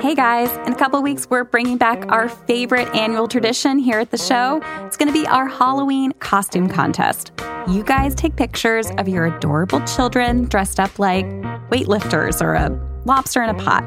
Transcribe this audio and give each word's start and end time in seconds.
Hey 0.00 0.14
guys, 0.14 0.50
in 0.66 0.72
a 0.72 0.76
couple 0.76 1.02
weeks, 1.02 1.28
we're 1.28 1.44
bringing 1.44 1.76
back 1.76 2.10
our 2.10 2.30
favorite 2.30 2.88
annual 2.94 3.28
tradition 3.28 3.78
here 3.78 4.00
at 4.00 4.10
the 4.10 4.16
show. 4.16 4.62
It's 4.86 4.96
going 4.96 5.08
to 5.08 5.12
be 5.12 5.26
our 5.26 5.46
Halloween 5.46 6.12
costume 6.20 6.70
contest. 6.70 7.32
You 7.68 7.84
guys 7.84 8.14
take 8.14 8.34
pictures 8.34 8.90
of 8.96 9.08
your 9.08 9.26
adorable 9.26 9.82
children 9.82 10.44
dressed 10.44 10.80
up 10.80 10.98
like 10.98 11.26
weightlifters 11.68 12.40
or 12.40 12.54
a 12.54 12.70
lobster 13.04 13.42
in 13.42 13.50
a 13.50 13.54
pot. 13.54 13.84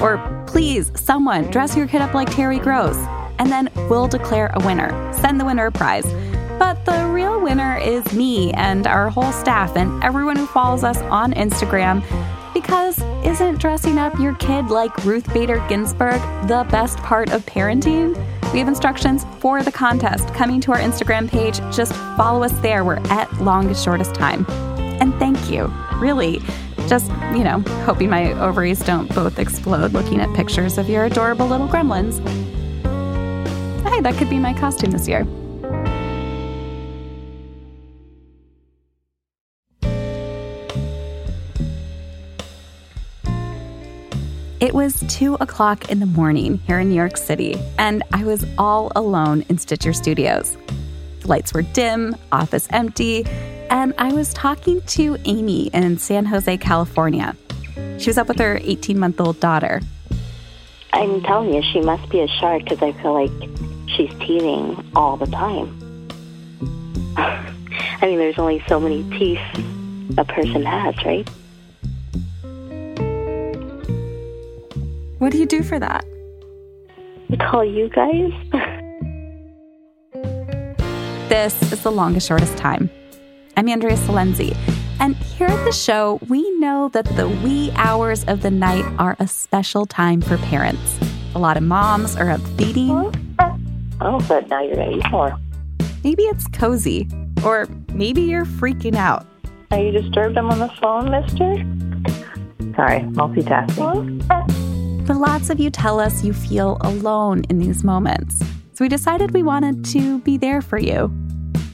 Or 0.00 0.44
please, 0.46 0.92
someone 0.94 1.50
dress 1.50 1.76
your 1.76 1.88
kid 1.88 2.00
up 2.00 2.14
like 2.14 2.30
Terry 2.30 2.60
Gross. 2.60 2.96
And 3.40 3.50
then 3.50 3.68
we'll 3.90 4.06
declare 4.06 4.52
a 4.54 4.64
winner. 4.64 5.12
Send 5.14 5.40
the 5.40 5.44
winner 5.44 5.66
a 5.66 5.72
prize. 5.72 6.06
But 6.60 6.84
the 6.84 7.08
real 7.12 7.40
winner 7.40 7.76
is 7.76 8.12
me 8.12 8.52
and 8.52 8.86
our 8.86 9.10
whole 9.10 9.32
staff 9.32 9.76
and 9.76 10.04
everyone 10.04 10.36
who 10.36 10.46
follows 10.46 10.84
us 10.84 10.98
on 11.02 11.32
Instagram. 11.32 12.04
Because 12.56 13.02
isn't 13.22 13.58
dressing 13.58 13.98
up 13.98 14.18
your 14.18 14.34
kid 14.36 14.68
like 14.68 15.04
Ruth 15.04 15.30
Bader 15.34 15.62
Ginsburg 15.68 16.22
the 16.48 16.66
best 16.70 16.96
part 17.00 17.30
of 17.30 17.44
parenting? 17.44 18.16
We 18.50 18.60
have 18.60 18.66
instructions 18.66 19.26
for 19.40 19.62
the 19.62 19.70
contest 19.70 20.32
coming 20.32 20.62
to 20.62 20.72
our 20.72 20.78
Instagram 20.78 21.28
page. 21.28 21.58
Just 21.70 21.92
follow 22.16 22.42
us 22.44 22.52
there. 22.60 22.82
We're 22.82 22.96
at 23.10 23.30
longest 23.42 23.84
shortest 23.84 24.14
time. 24.14 24.46
And 25.02 25.12
thank 25.18 25.50
you. 25.50 25.70
Really, 25.96 26.40
just, 26.88 27.10
you 27.36 27.44
know, 27.44 27.60
hoping 27.84 28.08
my 28.08 28.32
ovaries 28.40 28.78
don't 28.78 29.14
both 29.14 29.38
explode 29.38 29.92
looking 29.92 30.22
at 30.22 30.34
pictures 30.34 30.78
of 30.78 30.88
your 30.88 31.04
adorable 31.04 31.46
little 31.46 31.68
gremlins. 31.68 32.26
Hey, 33.86 34.00
that 34.00 34.14
could 34.14 34.30
be 34.30 34.38
my 34.38 34.54
costume 34.54 34.92
this 34.92 35.06
year. 35.06 35.26
It 44.58 44.72
was 44.72 45.04
two 45.06 45.34
o'clock 45.34 45.90
in 45.90 46.00
the 46.00 46.06
morning 46.06 46.56
here 46.66 46.78
in 46.78 46.88
New 46.88 46.94
York 46.94 47.18
City, 47.18 47.60
and 47.76 48.02
I 48.14 48.24
was 48.24 48.46
all 48.56 48.90
alone 48.96 49.44
in 49.50 49.58
Stitcher 49.58 49.92
Studios. 49.92 50.56
The 51.20 51.28
lights 51.28 51.52
were 51.52 51.60
dim, 51.60 52.16
office 52.32 52.66
empty, 52.70 53.26
and 53.68 53.92
I 53.98 54.14
was 54.14 54.32
talking 54.32 54.80
to 54.80 55.18
Amy 55.26 55.66
in 55.74 55.98
San 55.98 56.24
Jose, 56.24 56.56
California. 56.56 57.36
She 57.98 58.08
was 58.08 58.16
up 58.16 58.28
with 58.28 58.38
her 58.38 58.58
18 58.62 58.98
month 58.98 59.20
old 59.20 59.40
daughter. 59.40 59.82
I'm 60.94 61.20
telling 61.22 61.52
you, 61.52 61.62
she 61.74 61.82
must 61.82 62.08
be 62.08 62.20
a 62.20 62.28
shark 62.28 62.64
because 62.64 62.82
I 62.82 62.92
feel 63.02 63.12
like 63.12 63.50
she's 63.88 64.10
teething 64.20 64.90
all 64.96 65.18
the 65.18 65.26
time. 65.26 66.08
I 67.18 68.06
mean, 68.06 68.16
there's 68.16 68.38
only 68.38 68.64
so 68.66 68.80
many 68.80 69.02
teeth 69.18 69.38
a 70.16 70.24
person 70.24 70.64
has, 70.64 70.96
right? 71.04 71.28
What 75.26 75.32
do 75.32 75.40
you 75.40 75.46
do 75.46 75.64
for 75.64 75.80
that? 75.80 76.04
I 77.32 77.50
call 77.50 77.64
you 77.64 77.88
guys. 77.88 78.30
this 81.28 81.72
is 81.72 81.82
the 81.82 81.90
longest, 81.90 82.28
shortest 82.28 82.56
time. 82.56 82.88
I'm 83.56 83.68
Andrea 83.68 83.96
Silenzi, 83.96 84.56
and 85.00 85.16
here 85.16 85.48
at 85.48 85.64
the 85.64 85.72
show, 85.72 86.20
we 86.28 86.48
know 86.60 86.90
that 86.90 87.06
the 87.16 87.28
wee 87.28 87.72
hours 87.74 88.22
of 88.26 88.42
the 88.42 88.52
night 88.52 88.84
are 89.00 89.16
a 89.18 89.26
special 89.26 89.84
time 89.84 90.20
for 90.20 90.38
parents. 90.38 90.96
A 91.34 91.40
lot 91.40 91.56
of 91.56 91.64
moms 91.64 92.14
are 92.14 92.30
up 92.30 92.40
feeding. 92.56 92.92
Oh, 94.00 94.24
but 94.28 94.48
now 94.48 94.62
you're 94.62 94.76
ready 94.76 95.02
for. 95.10 95.36
Maybe 96.04 96.22
it's 96.22 96.46
cozy, 96.52 97.08
or 97.44 97.66
maybe 97.92 98.20
you're 98.20 98.46
freaking 98.46 98.94
out. 98.94 99.26
Are 99.72 99.80
you 99.80 99.90
disturbed? 99.90 100.38
I'm 100.38 100.48
on 100.50 100.60
the 100.60 100.68
phone, 100.80 101.10
mister. 101.10 101.56
Sorry, 102.76 103.00
multitasking. 103.00 104.55
But 105.06 105.18
lots 105.18 105.50
of 105.50 105.60
you 105.60 105.70
tell 105.70 106.00
us 106.00 106.24
you 106.24 106.32
feel 106.32 106.78
alone 106.80 107.44
in 107.48 107.60
these 107.60 107.84
moments. 107.84 108.40
So 108.72 108.84
we 108.84 108.88
decided 108.88 109.30
we 109.30 109.44
wanted 109.44 109.84
to 109.86 110.18
be 110.18 110.36
there 110.36 110.60
for 110.60 110.78
you. 110.78 111.12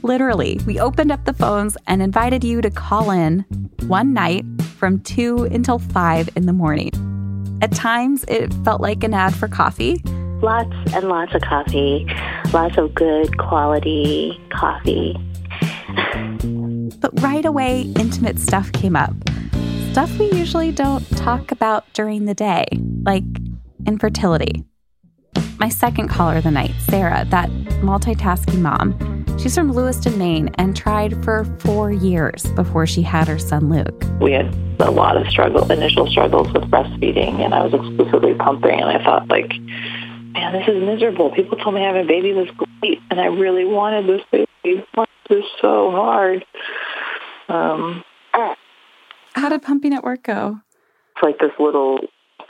Literally, 0.02 0.60
we 0.66 0.78
opened 0.78 1.10
up 1.10 1.24
the 1.24 1.32
phones 1.32 1.76
and 1.86 2.02
invited 2.02 2.44
you 2.44 2.60
to 2.60 2.70
call 2.70 3.10
in 3.10 3.40
one 3.86 4.12
night 4.12 4.44
from 4.76 5.00
2 5.00 5.44
until 5.44 5.78
5 5.78 6.28
in 6.36 6.44
the 6.44 6.52
morning. 6.52 6.90
At 7.62 7.72
times, 7.72 8.24
it 8.28 8.52
felt 8.64 8.82
like 8.82 9.02
an 9.02 9.14
ad 9.14 9.34
for 9.34 9.48
coffee. 9.48 10.02
Lots 10.42 10.74
and 10.92 11.08
lots 11.08 11.34
of 11.34 11.40
coffee, 11.40 12.06
lots 12.52 12.76
of 12.76 12.94
good 12.94 13.38
quality 13.38 14.38
coffee. 14.52 15.16
but 17.00 17.18
right 17.22 17.46
away, 17.46 17.82
intimate 17.96 18.38
stuff 18.38 18.70
came 18.72 18.94
up 18.94 19.14
stuff 19.92 20.18
we 20.18 20.32
usually 20.32 20.72
don't 20.72 21.06
talk 21.18 21.52
about 21.52 21.84
during 21.92 22.24
the 22.24 22.32
day, 22.32 22.64
like 23.04 23.24
infertility. 23.86 24.64
My 25.58 25.68
second 25.68 26.08
caller 26.08 26.36
of 26.36 26.44
the 26.44 26.50
night, 26.50 26.72
Sarah, 26.88 27.24
that 27.26 27.48
multitasking 27.82 28.60
mom, 28.60 29.38
she's 29.38 29.54
from 29.54 29.72
Lewiston, 29.72 30.18
Maine, 30.18 30.50
and 30.58 30.76
tried 30.76 31.22
for 31.24 31.44
four 31.60 31.92
years 31.92 32.44
before 32.52 32.86
she 32.86 33.02
had 33.02 33.28
her 33.28 33.38
son 33.38 33.68
Luke. 33.68 34.04
We 34.20 34.32
had 34.32 34.54
a 34.80 34.90
lot 34.90 35.16
of 35.16 35.28
struggle, 35.28 35.70
initial 35.70 36.08
struggles 36.08 36.52
with 36.52 36.64
breastfeeding, 36.64 37.40
and 37.40 37.54
I 37.54 37.64
was 37.64 37.74
exclusively 37.74 38.34
pumping, 38.34 38.80
and 38.80 38.90
I 38.90 39.02
thought, 39.02 39.28
like, 39.28 39.50
man, 40.32 40.52
this 40.52 40.66
is 40.68 40.82
miserable. 40.82 41.30
People 41.30 41.58
told 41.58 41.74
me 41.74 41.82
having 41.82 42.02
a 42.02 42.08
baby 42.08 42.32
was 42.32 42.48
great, 42.80 43.00
and 43.10 43.20
I 43.20 43.26
really 43.26 43.64
wanted 43.64 44.06
this 44.06 44.22
baby. 44.32 44.84
This 45.28 45.38
is 45.38 45.44
so 45.60 45.90
hard. 45.92 46.44
Um, 47.48 48.04
how 49.34 49.48
did 49.48 49.62
pumping 49.62 49.94
at 49.94 50.02
work 50.02 50.24
go? 50.24 50.60
It's 51.14 51.22
like 51.22 51.38
this 51.38 51.52
little 51.58 52.00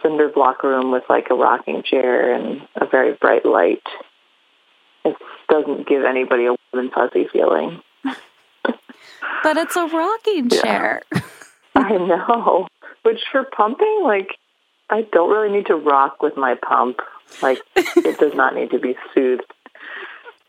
cinder 0.03 0.29
block 0.29 0.63
room 0.63 0.91
with 0.91 1.05
like 1.09 1.27
a 1.31 1.35
rocking 1.35 1.83
chair 1.83 2.35
and 2.35 2.63
a 2.77 2.87
very 2.87 3.15
bright 3.21 3.45
light. 3.45 3.83
It 5.05 5.17
doesn't 5.49 5.89
give 5.89 6.05
anybody 6.05 6.47
a 6.47 6.49
warm 6.49 6.59
and 6.75 6.93
fuzzy 6.93 7.27
feeling. 7.33 7.81
but 9.43 9.57
it's 9.57 9.77
a 9.77 9.87
rocking 9.87 10.49
chair. 10.49 11.03
I 11.75 11.93
know. 11.93 12.69
Which 13.03 13.21
for 13.33 13.45
pumping, 13.45 14.01
like, 14.05 14.29
I 14.91 15.03
don't 15.13 15.31
really 15.31 15.51
need 15.51 15.67
to 15.67 15.75
rock 15.75 16.23
with 16.23 16.37
my 16.37 16.55
pump. 16.55 16.99
Like, 17.41 17.59
it 17.75 18.19
does 18.21 18.35
not 18.35 18.55
need 18.55 18.71
to 18.71 18.79
be 18.79 18.95
soothed. 19.15 19.53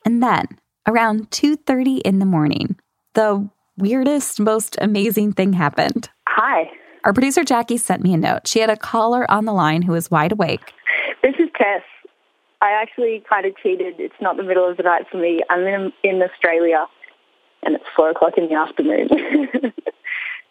And 0.06 0.21
then, 0.21 0.45
around 0.85 1.31
2.30 1.31 2.01
in 2.01 2.19
the 2.19 2.25
morning, 2.25 2.75
the 3.13 3.49
weirdest, 3.77 4.39
most 4.39 4.77
amazing 4.81 5.33
thing 5.33 5.53
happened. 5.53 6.09
Hi. 6.27 6.69
Our 7.05 7.11
producer 7.11 7.44
Jackie 7.44 7.77
sent 7.77 8.01
me 8.01 8.13
a 8.13 8.17
note. 8.17 8.47
She 8.47 8.59
had 8.59 8.69
a 8.69 8.77
caller 8.77 9.29
on 9.29 9.45
the 9.45 9.53
line 9.53 9.81
who 9.81 9.91
was 9.91 10.09
wide 10.09 10.31
awake. 10.31 10.73
This 11.21 11.35
is 11.38 11.50
Tess. 11.57 11.81
I 12.61 12.71
actually 12.71 13.23
kind 13.29 13.45
of 13.45 13.57
cheated. 13.61 13.95
It's 14.00 14.15
not 14.21 14.38
the 14.38 14.44
middle 14.44 14.69
of 14.69 14.77
the 14.77 14.83
night 14.83 15.03
for 15.11 15.17
me. 15.17 15.41
I'm 15.50 15.61
in, 15.61 15.91
in 16.03 16.21
Australia 16.21 16.85
and 17.63 17.75
it's 17.75 17.83
four 17.95 18.09
o'clock 18.09 18.33
in 18.38 18.47
the 18.47 18.55
afternoon. 18.55 19.09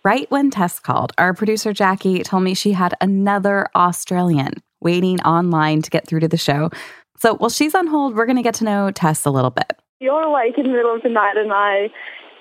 right 0.04 0.30
when 0.30 0.50
Tess 0.50 0.78
called, 0.78 1.12
our 1.16 1.32
producer 1.32 1.72
Jackie 1.72 2.22
told 2.22 2.42
me 2.42 2.52
she 2.52 2.72
had 2.72 2.94
another 3.00 3.68
Australian 3.74 4.62
waiting 4.80 5.20
online 5.22 5.80
to 5.82 5.90
get 5.90 6.06
through 6.06 6.20
to 6.20 6.28
the 6.28 6.36
show. 6.36 6.70
So 7.18 7.36
while 7.36 7.50
she's 7.50 7.74
on 7.74 7.86
hold, 7.86 8.14
we're 8.14 8.26
going 8.26 8.36
to 8.36 8.42
get 8.42 8.54
to 8.56 8.64
know 8.64 8.90
Tess 8.90 9.24
a 9.24 9.30
little 9.30 9.50
bit. 9.50 9.72
You're 10.00 10.22
awake 10.22 10.54
in 10.58 10.64
the 10.64 10.72
middle 10.72 10.94
of 10.94 11.02
the 11.02 11.08
night, 11.08 11.36
and 11.36 11.52
I, 11.52 11.88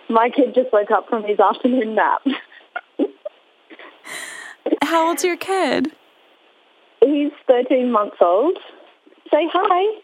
my 0.09 0.29
kid 0.35 0.55
just 0.55 0.73
woke 0.73 0.89
up 0.89 1.07
from 1.07 1.23
his 1.23 1.39
afternoon 1.39 1.95
nap. 1.95 2.21
How 4.83 5.07
old's 5.07 5.23
your 5.23 5.37
kid? 5.37 5.91
He's 7.03 7.31
13 7.47 7.91
months 7.91 8.17
old. 8.21 8.57
Say 9.31 9.47
hi. 9.51 10.01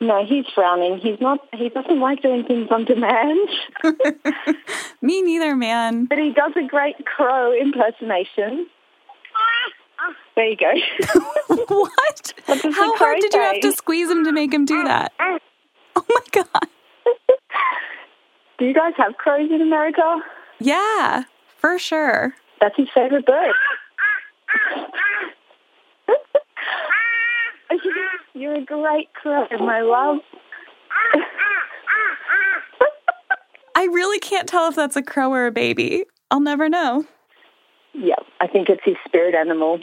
No, 0.00 0.26
he's 0.26 0.44
frowning. 0.54 0.98
He's 0.98 1.18
not. 1.20 1.38
He 1.54 1.70
doesn't 1.70 2.00
like 2.00 2.20
doing 2.20 2.44
things 2.44 2.68
on 2.70 2.84
demand. 2.84 3.48
Me 5.00 5.22
neither, 5.22 5.56
man. 5.56 6.04
But 6.04 6.18
he 6.18 6.32
does 6.32 6.52
a 6.56 6.66
great 6.66 7.06
crow 7.06 7.52
impersonation. 7.58 8.66
There 10.34 10.46
you 10.46 10.56
go. 10.56 10.70
what? 11.68 12.34
What 12.44 12.62
How 12.74 12.96
hard 12.96 13.20
did 13.20 13.32
you 13.32 13.40
have 13.40 13.60
to 13.60 13.72
squeeze 13.72 14.10
him 14.10 14.24
to 14.24 14.32
make 14.32 14.52
him 14.52 14.64
do 14.64 14.84
that? 14.84 15.12
Oh 15.98 16.04
my 16.10 16.20
god. 16.30 16.68
Do 18.58 18.66
you 18.66 18.74
guys 18.74 18.92
have 18.98 19.16
crows 19.16 19.50
in 19.50 19.62
America? 19.62 20.20
Yeah, 20.58 21.24
for 21.56 21.78
sure. 21.78 22.34
That's 22.60 22.76
his 22.76 22.88
favorite 22.94 23.26
bird. 23.26 23.52
You're 28.34 28.56
a 28.56 28.64
great 28.64 29.12
crow, 29.14 29.46
my 29.60 29.80
love. 29.80 30.18
I 33.74 33.84
really 33.84 34.18
can't 34.18 34.48
tell 34.48 34.68
if 34.68 34.76
that's 34.76 34.96
a 34.96 35.02
crow 35.02 35.32
or 35.32 35.46
a 35.46 35.52
baby. 35.52 36.04
I'll 36.30 36.40
never 36.40 36.68
know. 36.68 37.06
Yep, 37.94 38.26
I 38.40 38.46
think 38.46 38.68
it's 38.68 38.82
his 38.84 38.96
spirit 39.06 39.34
animal. 39.34 39.78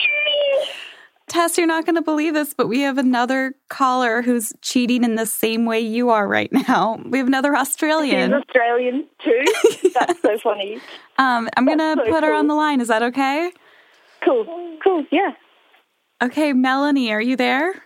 Tess, 1.33 1.57
you're 1.57 1.65
not 1.65 1.83
going 1.87 1.95
to 1.95 2.03
believe 2.03 2.35
this, 2.35 2.53
but 2.53 2.67
we 2.67 2.81
have 2.81 2.99
another 2.99 3.55
caller 3.67 4.21
who's 4.21 4.53
cheating 4.61 5.03
in 5.03 5.15
the 5.15 5.25
same 5.25 5.65
way 5.65 5.79
you 5.79 6.11
are 6.11 6.27
right 6.27 6.51
now. 6.53 7.01
We 7.09 7.17
have 7.17 7.25
another 7.25 7.53
He's 7.53 7.61
Australian. 7.61 8.35
Australian 8.35 9.07
too. 9.23 9.43
That's 9.95 10.21
so 10.21 10.37
funny. 10.37 10.75
Um, 11.17 11.49
I'm 11.57 11.65
going 11.65 11.79
to 11.79 11.95
so 11.97 12.11
put 12.11 12.23
her 12.23 12.31
on 12.31 12.45
the 12.45 12.53
line. 12.53 12.81
Is 12.81 12.87
that 12.89 13.01
okay? 13.01 13.51
Cool, 14.23 14.77
cool, 14.83 15.05
yeah. 15.11 15.31
Okay, 16.21 16.53
Melanie, 16.53 17.11
are 17.11 17.21
you 17.21 17.35
there? 17.35 17.83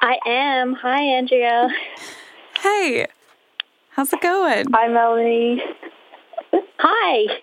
I 0.00 0.16
am. 0.24 0.74
Hi, 0.74 1.00
Andrea. 1.00 1.68
Hey, 2.62 3.06
how's 3.90 4.10
it 4.10 4.22
going? 4.22 4.66
Hi, 4.72 4.88
Melanie. 4.88 5.60
Hi. 6.78 7.40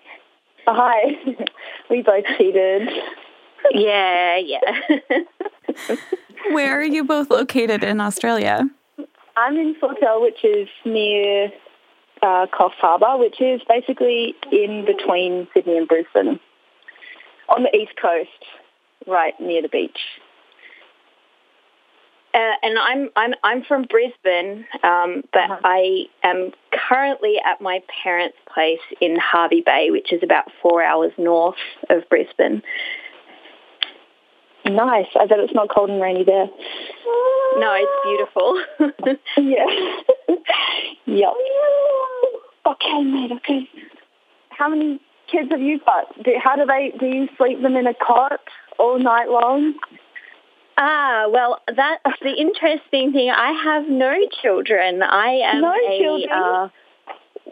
Hi. 0.66 1.16
we 1.90 2.02
both 2.02 2.24
cheated. 2.36 2.88
Yeah, 3.70 4.36
yeah. 4.38 4.60
Where 6.50 6.78
are 6.78 6.84
you 6.84 7.04
both 7.04 7.30
located 7.30 7.84
in 7.84 8.00
Australia? 8.00 8.68
I'm 9.36 9.56
in 9.56 9.76
Sawtell, 9.80 10.20
which 10.20 10.44
is 10.44 10.68
near 10.84 11.50
uh, 12.22 12.46
Coffs 12.52 12.74
Harbour, 12.80 13.16
which 13.16 13.40
is 13.40 13.60
basically 13.68 14.34
in 14.50 14.84
between 14.84 15.48
Sydney 15.54 15.78
and 15.78 15.88
Brisbane, 15.88 16.38
on 17.48 17.62
the 17.62 17.74
east 17.76 17.92
coast, 18.00 18.28
right 19.06 19.34
near 19.40 19.62
the 19.62 19.68
beach. 19.68 19.98
Uh, 22.34 22.52
and 22.62 22.78
I'm 22.78 23.10
I'm 23.14 23.34
I'm 23.44 23.62
from 23.64 23.82
Brisbane, 23.84 24.64
um, 24.82 25.22
but 25.34 25.50
Uh-huh. 25.50 25.60
I 25.64 26.06
am 26.24 26.52
currently 26.72 27.36
at 27.44 27.60
my 27.60 27.82
parents' 28.02 28.38
place 28.52 28.80
in 29.02 29.18
Hervey 29.18 29.60
Bay, 29.60 29.90
which 29.90 30.12
is 30.14 30.22
about 30.22 30.46
four 30.62 30.82
hours 30.82 31.12
north 31.18 31.56
of 31.90 32.08
Brisbane. 32.08 32.62
Nice. 34.76 35.06
I 35.18 35.26
bet 35.26 35.38
it's 35.40 35.54
not 35.54 35.68
cold 35.74 35.90
and 35.90 36.00
rainy 36.00 36.24
there. 36.24 36.46
No, 37.56 37.74
it's 37.74 37.92
beautiful. 38.04 38.62
Yeah. 39.36 39.66
yep. 41.06 41.32
Okay, 42.66 43.02
mate. 43.02 43.32
Okay. 43.32 43.68
How 44.50 44.68
many 44.68 45.00
kids 45.30 45.50
have 45.50 45.60
you 45.60 45.80
got? 45.84 46.22
Do, 46.22 46.32
how 46.42 46.56
do 46.56 46.64
they? 46.66 46.92
Do 46.98 47.06
you 47.06 47.28
sleep 47.36 47.60
them 47.62 47.76
in 47.76 47.86
a 47.86 47.94
cot 47.94 48.40
all 48.78 48.98
night 48.98 49.28
long? 49.28 49.74
ah, 50.78 51.26
well, 51.30 51.60
that's 51.66 52.20
the 52.22 52.32
interesting 52.32 53.12
thing. 53.12 53.30
I 53.30 53.52
have 53.64 53.88
no 53.88 54.14
children. 54.42 55.02
I 55.02 55.40
am 55.44 55.60
No 55.60 55.74
a? 55.74 56.28
Uh, 56.32 56.68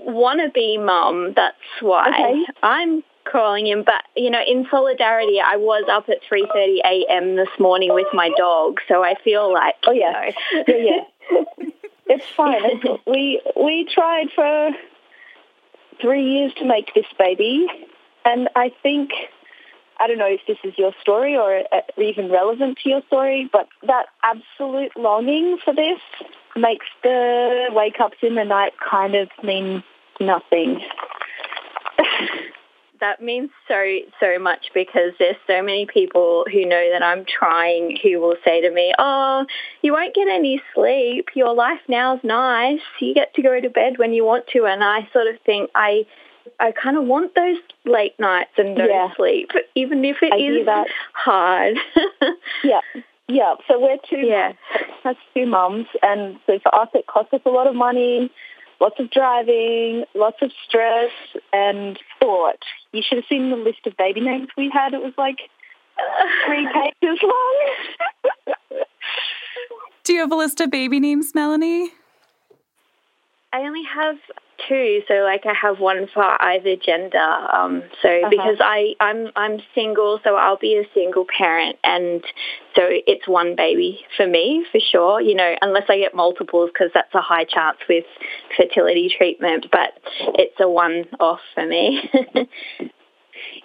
wannabe 0.08 0.84
mum. 0.84 1.32
That's 1.34 1.56
why 1.80 2.08
Okay. 2.08 2.44
I'm 2.62 3.02
calling 3.30 3.66
him. 3.66 3.82
But 3.84 4.02
you 4.16 4.30
know, 4.30 4.42
in 4.46 4.66
solidarity, 4.70 5.40
I 5.40 5.56
was 5.56 5.84
up 5.90 6.08
at 6.08 6.18
3:30 6.30 6.78
a.m. 6.84 7.36
this 7.36 7.48
morning 7.58 7.94
with 7.94 8.08
my 8.12 8.30
dog, 8.36 8.80
so 8.88 9.02
I 9.02 9.14
feel 9.22 9.52
like 9.52 9.74
Oh 9.86 9.92
yeah, 9.92 10.26
you 10.26 10.32
know. 10.56 10.64
yeah, 10.68 11.04
yeah. 11.30 11.66
It's 12.12 12.26
fine. 12.36 12.62
It's, 12.64 13.02
we 13.06 13.40
we 13.56 13.88
tried 13.92 14.30
for 14.34 14.70
three 16.00 16.24
years 16.24 16.52
to 16.54 16.64
make 16.64 16.92
this 16.92 17.06
baby, 17.16 17.68
and 18.24 18.48
I 18.56 18.72
think 18.82 19.10
I 20.00 20.08
don't 20.08 20.18
know 20.18 20.26
if 20.26 20.40
this 20.48 20.58
is 20.64 20.76
your 20.76 20.92
story 21.00 21.36
or 21.36 21.62
uh, 21.72 21.82
even 21.98 22.30
relevant 22.30 22.78
to 22.82 22.88
your 22.88 23.02
story, 23.06 23.48
but 23.52 23.68
that 23.86 24.06
absolute 24.24 24.96
longing 24.96 25.58
for 25.64 25.74
this 25.74 26.00
makes 26.56 26.86
the 27.02 27.68
wake 27.70 28.00
ups 28.00 28.16
in 28.22 28.34
the 28.34 28.44
night 28.44 28.72
kind 28.90 29.14
of 29.14 29.28
mean 29.44 29.84
nothing. 30.18 30.80
That 33.00 33.22
means 33.22 33.50
so 33.68 33.98
so 34.20 34.38
much 34.38 34.70
because 34.74 35.12
there's 35.18 35.36
so 35.46 35.62
many 35.62 35.86
people 35.86 36.44
who 36.50 36.64
know 36.66 36.90
that 36.92 37.02
I'm 37.02 37.24
trying 37.24 37.96
who 38.02 38.20
will 38.20 38.36
say 38.44 38.60
to 38.60 38.70
me, 38.70 38.92
"Oh, 38.98 39.46
you 39.82 39.92
won't 39.92 40.14
get 40.14 40.28
any 40.28 40.62
sleep. 40.74 41.28
Your 41.34 41.54
life 41.54 41.80
now's 41.88 42.20
nice. 42.22 42.80
You 43.00 43.14
get 43.14 43.34
to 43.34 43.42
go 43.42 43.60
to 43.60 43.70
bed 43.70 43.98
when 43.98 44.12
you 44.12 44.24
want 44.24 44.46
to." 44.48 44.66
And 44.66 44.84
I 44.84 45.08
sort 45.12 45.26
of 45.26 45.40
think 45.46 45.70
I 45.74 46.06
I 46.58 46.72
kind 46.72 46.96
of 46.96 47.04
want 47.04 47.34
those 47.34 47.58
late 47.84 48.18
nights 48.18 48.52
and 48.56 48.74
no 48.74 48.86
Yeah. 48.86 49.14
sleep, 49.14 49.50
even 49.74 50.04
if 50.04 50.16
it 50.22 50.32
I 50.32 50.36
is 50.36 50.66
that. 50.66 50.88
hard. 51.12 51.76
Yeah, 52.64 52.80
yeah. 53.28 53.54
So 53.68 53.78
we're 53.80 53.96
two 54.08 54.18
Yeah. 54.26 54.52
has 55.04 55.16
two 55.34 55.46
mums, 55.46 55.86
and 56.02 56.38
so 56.46 56.58
for 56.58 56.74
us 56.74 56.88
it 56.94 57.06
costs 57.06 57.32
us 57.32 57.40
a 57.46 57.50
lot 57.50 57.66
of 57.66 57.74
money, 57.74 58.30
lots 58.80 58.98
of 59.00 59.10
driving, 59.10 60.04
lots 60.14 60.42
of 60.42 60.50
stress, 60.66 61.12
and 61.52 61.98
thought. 62.20 62.62
You 62.92 63.02
should 63.06 63.18
have 63.18 63.24
seen 63.28 63.50
the 63.50 63.56
list 63.56 63.86
of 63.86 63.96
baby 63.96 64.20
names 64.20 64.48
we 64.56 64.70
had. 64.72 64.94
It 64.94 65.02
was 65.02 65.12
like 65.16 65.38
three 66.46 66.66
pages 67.00 67.20
long. 67.22 68.84
Do 70.04 70.12
you 70.12 70.20
have 70.20 70.32
a 70.32 70.36
list 70.36 70.60
of 70.60 70.70
baby 70.70 70.98
names, 70.98 71.34
Melanie? 71.34 71.90
I 73.52 73.60
only 73.62 73.82
have 73.94 74.16
two, 74.68 75.02
so 75.08 75.14
like 75.24 75.44
I 75.44 75.54
have 75.54 75.80
one 75.80 76.06
for 76.12 76.22
either 76.22 76.76
gender. 76.76 77.18
Um, 77.18 77.82
so 78.00 78.28
because 78.30 78.58
I 78.60 78.94
I'm 79.00 79.28
I'm 79.34 79.58
single, 79.74 80.20
so 80.22 80.36
I'll 80.36 80.58
be 80.58 80.76
a 80.76 80.84
single 80.94 81.26
parent, 81.26 81.76
and 81.82 82.22
so 82.76 82.82
it's 82.86 83.26
one 83.26 83.56
baby 83.56 84.04
for 84.16 84.26
me 84.26 84.64
for 84.70 84.80
sure. 84.80 85.20
You 85.20 85.34
know, 85.34 85.54
unless 85.62 85.84
I 85.88 85.98
get 85.98 86.14
multiples, 86.14 86.70
because 86.72 86.90
that's 86.94 87.14
a 87.14 87.20
high 87.20 87.44
chance 87.44 87.78
with 87.88 88.04
fertility 88.56 89.12
treatment. 89.16 89.66
But 89.72 89.98
it's 90.38 90.56
a 90.60 90.68
one 90.68 91.06
off 91.18 91.40
for 91.54 91.66
me. 91.66 92.08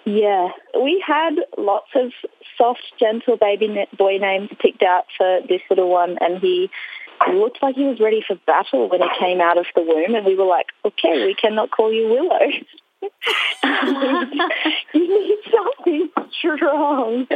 yeah, 0.04 0.48
we 0.74 1.02
had 1.06 1.36
lots 1.56 1.90
of 1.94 2.10
soft, 2.58 2.82
gentle 2.98 3.36
baby 3.36 3.86
boy 3.96 4.18
names 4.18 4.50
picked 4.60 4.82
out 4.82 5.04
for 5.16 5.40
this 5.48 5.60
little 5.70 5.90
one, 5.90 6.18
and 6.20 6.38
he 6.38 6.70
looked 7.32 7.62
like 7.62 7.76
he 7.76 7.84
was 7.84 8.00
ready 8.00 8.22
for 8.26 8.36
battle 8.46 8.88
when 8.88 9.00
he 9.00 9.08
came 9.18 9.40
out 9.40 9.58
of 9.58 9.66
the 9.74 9.82
womb, 9.82 10.14
and 10.14 10.24
we 10.24 10.34
were 10.34 10.46
like, 10.46 10.66
okay, 10.84 11.26
we 11.26 11.34
cannot 11.34 11.70
call 11.70 11.92
you 11.92 12.08
Willow. 12.08 12.38
you 14.94 15.08
need 15.08 15.38
something 15.50 16.08
strong. 16.38 17.26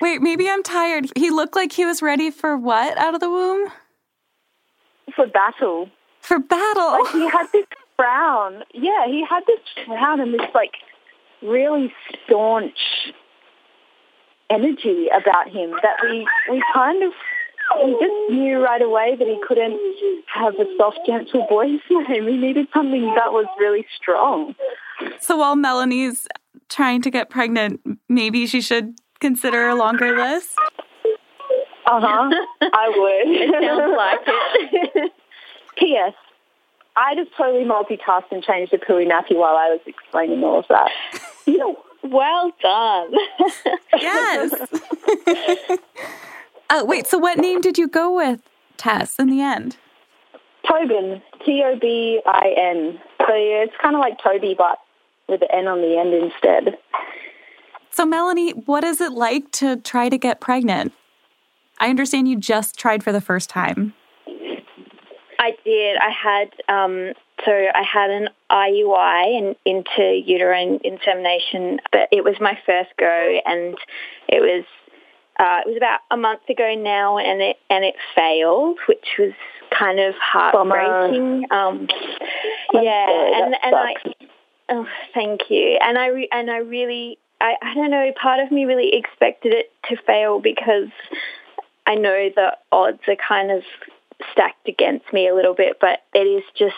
Wait, 0.00 0.20
maybe 0.20 0.48
I'm 0.48 0.62
tired. 0.62 1.06
He 1.16 1.30
looked 1.30 1.54
like 1.54 1.72
he 1.72 1.84
was 1.84 2.02
ready 2.02 2.30
for 2.30 2.56
what 2.56 2.98
out 2.98 3.14
of 3.14 3.20
the 3.20 3.30
womb? 3.30 3.70
For 5.14 5.26
battle. 5.26 5.90
For 6.20 6.38
battle. 6.38 7.04
Like 7.04 7.12
he 7.12 7.28
had 7.28 7.46
this 7.52 7.66
frown. 7.96 8.64
Yeah, 8.72 9.06
he 9.06 9.24
had 9.28 9.44
this 9.46 9.60
frown 9.86 10.20
and 10.20 10.34
this 10.34 10.48
like 10.54 10.72
really 11.42 11.92
staunch 12.24 13.12
energy 14.50 15.08
about 15.08 15.48
him 15.48 15.70
that 15.82 15.96
we 16.02 16.26
we 16.50 16.62
kind 16.72 17.02
of 17.02 17.12
we 17.84 17.92
just 17.92 18.32
knew 18.32 18.58
right 18.62 18.82
away 18.82 19.16
that 19.18 19.26
he 19.26 19.38
couldn't 19.46 19.78
have 20.32 20.54
a 20.54 20.64
soft, 20.76 21.00
gentle 21.06 21.46
voice 21.46 21.80
name. 21.90 22.28
He 22.28 22.36
needed 22.36 22.68
something 22.72 23.14
that 23.14 23.32
was 23.32 23.46
really 23.58 23.86
strong. 23.96 24.54
So 25.20 25.36
while 25.36 25.56
Melanie's 25.56 26.26
trying 26.68 27.02
to 27.02 27.10
get 27.10 27.30
pregnant, 27.30 27.80
maybe 28.08 28.46
she 28.46 28.60
should 28.60 28.94
consider 29.20 29.68
a 29.68 29.74
longer 29.74 30.16
list. 30.16 30.50
Uh 31.86 32.00
huh. 32.00 32.30
I 32.60 32.88
would. 32.96 33.62
Sounds 33.64 33.94
like 33.96 34.20
it. 34.26 35.12
P.S. 35.76 36.14
I 36.96 37.14
just 37.16 37.30
totally 37.36 37.64
multitasked 37.64 38.30
and 38.30 38.42
changed 38.42 38.72
the 38.72 38.78
pooey 38.78 39.06
nappy 39.06 39.36
while 39.36 39.56
I 39.56 39.70
was 39.70 39.80
explaining 39.86 40.44
all 40.44 40.60
of 40.60 40.66
that. 40.68 40.90
well 42.04 42.52
done. 42.62 43.12
Yes. 44.00 44.52
Uh, 46.70 46.84
wait, 46.84 47.06
so 47.06 47.18
what 47.18 47.38
name 47.38 47.60
did 47.60 47.78
you 47.78 47.88
go 47.88 48.14
with 48.14 48.40
Tess, 48.76 49.18
in 49.18 49.28
the 49.28 49.40
end? 49.40 49.76
Tobin, 50.68 51.22
T 51.44 51.62
O 51.64 51.78
B 51.78 52.20
I 52.26 52.54
N. 52.56 53.00
So 53.20 53.34
yeah, 53.34 53.64
it's 53.64 53.74
kind 53.80 53.94
of 53.94 54.00
like 54.00 54.18
Toby, 54.22 54.54
but 54.56 54.78
with 55.28 55.40
the 55.40 55.54
N 55.54 55.66
on 55.66 55.80
the 55.80 55.98
end 55.98 56.14
instead. 56.14 56.78
So, 57.90 58.04
Melanie, 58.04 58.50
what 58.50 58.82
is 58.82 59.00
it 59.00 59.12
like 59.12 59.50
to 59.52 59.76
try 59.76 60.08
to 60.08 60.18
get 60.18 60.40
pregnant? 60.40 60.92
I 61.78 61.90
understand 61.90 62.28
you 62.28 62.36
just 62.36 62.78
tried 62.78 63.04
for 63.04 63.12
the 63.12 63.20
first 63.20 63.48
time. 63.48 63.94
I 65.38 65.56
did. 65.64 65.96
I 65.98 66.10
had 66.10 66.50
um, 66.68 67.12
so 67.44 67.52
I 67.52 67.82
had 67.82 68.10
an 68.10 68.28
IUI 68.50 69.38
and 69.38 69.56
intrauterine 69.66 70.80
insemination, 70.82 71.80
but 71.92 72.08
it 72.10 72.24
was 72.24 72.36
my 72.40 72.58
first 72.64 72.90
go, 72.98 73.40
and 73.44 73.76
it 74.28 74.40
was 74.40 74.64
uh, 75.38 75.60
it 75.64 75.68
was 75.68 75.76
about 75.76 76.00
a 76.10 76.16
month 76.16 76.48
ago 76.48 76.74
now, 76.74 77.18
and 77.18 77.42
it 77.42 77.56
and 77.70 77.84
it 77.84 77.94
failed, 78.14 78.78
which 78.86 79.16
was 79.18 79.32
kind 79.76 79.98
of 79.98 80.14
heartbreaking. 80.14 81.46
Um, 81.50 81.88
yeah, 82.72 83.42
and 83.42 83.56
and 83.62 83.74
I 83.74 83.94
oh, 84.68 84.86
thank 85.12 85.50
you, 85.50 85.78
and 85.80 85.98
I 85.98 86.08
re- 86.08 86.28
and 86.30 86.50
I 86.50 86.58
really 86.58 87.18
I 87.40 87.54
I 87.60 87.74
don't 87.74 87.90
know. 87.90 88.12
Part 88.20 88.40
of 88.40 88.52
me 88.52 88.64
really 88.64 88.94
expected 88.94 89.52
it 89.52 89.72
to 89.88 89.96
fail 90.06 90.40
because 90.40 90.90
I 91.86 91.96
know 91.96 92.30
the 92.34 92.56
odds 92.70 93.00
are 93.08 93.16
kind 93.16 93.50
of 93.50 93.62
stacked 94.32 94.68
against 94.68 95.12
me 95.12 95.28
a 95.28 95.34
little 95.34 95.54
bit, 95.54 95.78
but 95.80 96.00
it 96.14 96.26
is 96.26 96.44
just 96.56 96.74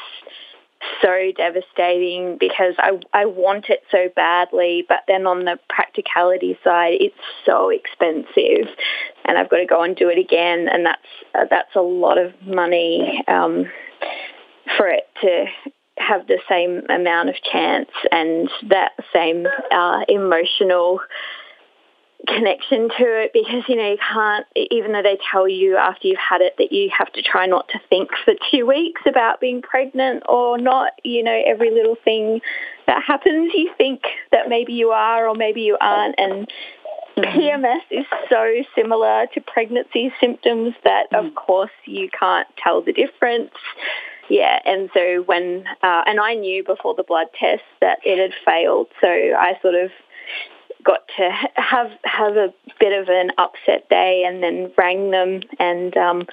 so 1.03 1.33
devastating 1.37 2.37
because 2.39 2.75
I 2.79 2.99
I 3.13 3.27
want 3.27 3.67
it 3.69 3.81
so 3.91 4.09
badly, 4.15 4.85
but 4.89 5.01
then 5.09 5.27
on 5.27 5.45
the 5.45 5.59
practicality 5.69 6.59
side, 6.63 6.95
it's 7.01 7.15
so 7.45 7.71
expensive, 7.71 8.69
and 9.25 9.39
I've 9.39 9.51
got 9.51 9.59
to 9.59 9.67
go 9.67 9.83
and 9.83 9.97
do 9.97 10.09
it 10.09 10.19
again, 10.19 10.69
and 10.69 10.87
that's 10.87 11.09
uh, 11.35 11.45
that's 11.51 11.75
a 11.75 11.81
lot 11.81 12.19
of 12.19 12.33
money 12.43 13.23
um, 13.29 13.67
for 14.77 14.89
it 14.89 15.09
to 15.23 15.47
have 15.99 16.27
the 16.27 16.39
same 16.49 16.83
amount 16.91 17.31
of 17.31 17.35
chance 17.51 17.91
and 18.13 18.51
that 18.69 18.93
same 19.15 19.47
uh, 19.73 20.01
emotional 20.09 21.01
connection 22.27 22.89
to 22.89 23.05
it 23.05 23.33
because 23.33 23.63
you 23.69 23.77
know 23.77 23.91
you 23.91 23.99
can't 23.99 24.47
even 24.71 24.93
though 24.93 25.03
they 25.03 25.19
tell 25.31 25.49
you 25.49 25.77
after 25.77 26.09
you've 26.09 26.19
had 26.19 26.41
it 26.41 26.55
that 26.59 26.73
you 26.73 26.91
have 26.97 27.13
to 27.13 27.23
try 27.23 27.47
not 27.47 27.69
to 27.69 27.79
think 27.89 28.11
for 28.25 28.35
two 28.51 28.67
weeks 28.67 29.03
about 29.07 29.41
being 29.41 29.63
pregnant 29.63 30.23
or 30.29 30.59
not 30.59 30.93
you 31.05 31.23
know 31.23 31.43
every 31.47 31.71
little 31.71 31.97
thing 32.05 32.41
that 32.87 33.03
happens 33.07 33.53
you 33.55 33.71
think 33.77 34.03
that 34.33 34.49
maybe 34.49 34.73
you 34.73 34.91
are 34.91 35.29
or 35.29 35.35
maybe 35.35 35.63
you 35.63 35.77
aren't. 35.81 36.15
And 36.19 36.49
PMS 37.19 37.81
is 37.91 38.05
so 38.29 38.63
similar 38.75 39.27
to 39.35 39.41
pregnancy 39.41 40.13
symptoms 40.21 40.75
that 40.85 41.07
of 41.15 41.35
course 41.35 41.71
you 41.85 42.09
can't 42.11 42.49
tell 42.63 42.83
the 42.83 42.93
difference. 42.93 43.53
Yeah, 44.29 44.59
and 44.65 44.91
so 44.93 45.23
when 45.25 45.65
uh, 45.83 46.03
and 46.07 46.21
I 46.21 46.35
knew 46.35 46.65
before 46.65 46.95
the 46.95 47.05
blood 47.05 47.29
test 47.39 47.63
that 47.81 47.99
it 48.05 48.19
had 48.19 48.33
failed, 48.45 48.89
so 49.01 49.09
I 49.09 49.59
sort 49.63 49.77
of 49.77 49.91
got 50.87 51.01
to 51.17 51.31
have 51.57 51.91
have 52.05 52.37
a 52.37 52.55
bit 52.79 52.93
of 52.93 53.09
an 53.09 53.31
upset 53.39 53.89
day 53.91 54.25
and 54.27 54.43
then 54.43 54.73
rang 54.79 55.11
them 55.11 55.41
and 55.59 55.97
um, 55.97 56.27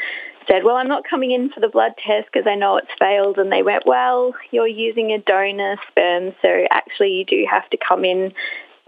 said, 0.48 0.64
well, 0.64 0.76
I'm 0.76 0.88
not 0.88 1.04
coming 1.10 1.32
in 1.32 1.50
for 1.50 1.60
the 1.60 1.68
blood 1.68 1.94
test 2.06 2.28
because 2.32 2.48
I 2.48 2.56
know 2.56 2.78
it's 2.78 2.92
failed. 3.00 3.38
And 3.38 3.52
they 3.52 3.64
went, 3.64 3.84
well, 3.86 4.34
you're 4.52 4.68
using 4.68 5.12
a 5.12 5.20
donor 5.20 5.78
sperm, 5.90 6.34
so 6.42 6.66
actually 6.70 7.12
you 7.12 7.26
do 7.26 7.46
have 7.50 7.70
to 7.72 7.78
come 7.78 8.06
in 8.06 8.34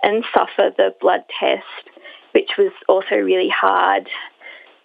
and 0.03 0.24
suffer 0.34 0.72
the 0.77 0.93
blood 1.01 1.24
test, 1.39 1.63
which 2.34 2.51
was 2.57 2.72
also 2.88 3.15
really 3.15 3.50
hard. 3.50 4.07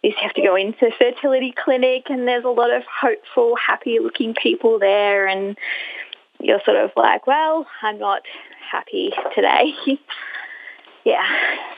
You 0.02 0.14
have 0.22 0.32
to 0.34 0.42
go 0.42 0.56
into 0.56 0.90
fertility 0.96 1.52
clinic 1.62 2.04
and 2.08 2.26
there's 2.26 2.44
a 2.44 2.48
lot 2.48 2.72
of 2.72 2.82
hopeful, 3.00 3.54
happy 3.56 3.98
looking 3.98 4.34
people 4.34 4.78
there 4.78 5.26
and 5.26 5.58
you're 6.40 6.60
sort 6.64 6.78
of 6.78 6.90
like, 6.96 7.26
well, 7.26 7.66
I'm 7.82 7.98
not 7.98 8.22
happy 8.72 9.12
today. 9.34 9.74
yeah, 11.04 11.26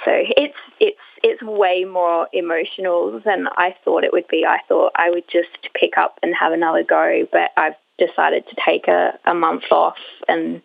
so 0.04 0.10
it's 0.14 0.56
it's 0.80 0.98
it's 1.22 1.42
way 1.42 1.84
more 1.84 2.28
emotional 2.32 3.20
than 3.24 3.46
I 3.56 3.74
thought 3.84 4.04
it 4.04 4.12
would 4.12 4.28
be. 4.28 4.44
I 4.44 4.58
thought 4.68 4.92
I 4.96 5.10
would 5.10 5.24
just 5.30 5.50
pick 5.74 5.96
up 5.96 6.18
and 6.22 6.34
have 6.34 6.52
another 6.52 6.82
go, 6.82 7.26
but 7.30 7.50
I've 7.56 7.76
decided 7.98 8.44
to 8.48 8.56
take 8.64 8.88
a, 8.88 9.18
a 9.24 9.34
month 9.34 9.64
off 9.70 9.96
and 10.28 10.62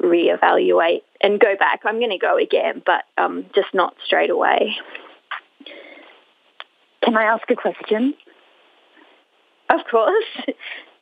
reevaluate 0.00 1.02
and 1.20 1.38
go 1.38 1.56
back. 1.58 1.80
I'm 1.84 1.98
going 1.98 2.10
to 2.10 2.18
go 2.18 2.38
again, 2.38 2.82
but 2.84 3.04
um, 3.18 3.46
just 3.54 3.74
not 3.74 3.94
straight 4.04 4.30
away. 4.30 4.76
Can 7.04 7.16
I 7.16 7.24
ask 7.24 7.42
a 7.50 7.56
question? 7.56 8.14
Of 9.68 9.80
course. 9.90 10.24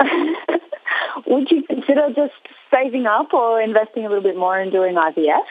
Would 1.26 1.50
you 1.50 1.62
consider 1.62 2.08
just 2.14 2.32
saving 2.72 3.06
up 3.06 3.32
or 3.34 3.60
investing 3.60 4.04
a 4.06 4.08
little 4.08 4.22
bit 4.22 4.36
more 4.36 4.58
in 4.60 4.70
doing 4.70 4.94
IVF? 4.94 5.44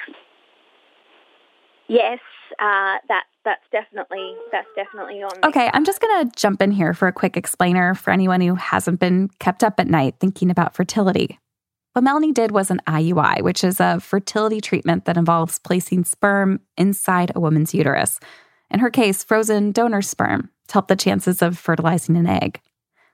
Yes, 1.90 2.20
uh, 2.60 2.98
that 3.08 3.24
that's 3.44 3.64
definitely 3.72 4.36
that's 4.52 4.68
definitely 4.76 5.24
on. 5.24 5.32
Okay, 5.44 5.70
I'm 5.74 5.84
just 5.84 6.00
gonna 6.00 6.30
jump 6.36 6.62
in 6.62 6.72
here 6.72 6.94
for 6.94 7.08
a 7.08 7.14
quick 7.14 7.36
explainer 7.36 7.96
for 7.96 8.12
anyone 8.12 8.42
who 8.42 8.56
hasn't 8.56 9.00
been 9.00 9.30
kept 9.40 9.64
up 9.64 9.80
at 9.80 9.88
night 9.88 10.16
thinking 10.20 10.52
about 10.52 10.76
fertility. 10.76 11.40
What 11.94 12.04
Melanie 12.04 12.32
did 12.32 12.52
was 12.52 12.70
an 12.70 12.80
IUI, 12.88 13.42
which 13.42 13.64
is 13.64 13.80
a 13.80 14.00
fertility 14.00 14.62
treatment 14.62 15.06
that 15.06 15.18
involves 15.18 15.58
placing 15.58 16.04
sperm 16.04 16.60
inside 16.78 17.32
a 17.36 17.40
woman's 17.40 17.74
uterus. 17.74 18.20
In 18.70 18.80
her 18.80 18.92
case, 18.92 19.24
frozen 19.24 19.72
donor 19.72 20.04
sperm 20.04 20.52
to 20.68 20.74
help 20.74 20.88
the 20.88 20.96
chances 20.96 21.42
of 21.42 21.58
fertilizing 21.58 22.16
an 22.16 22.28
egg. 22.28 22.62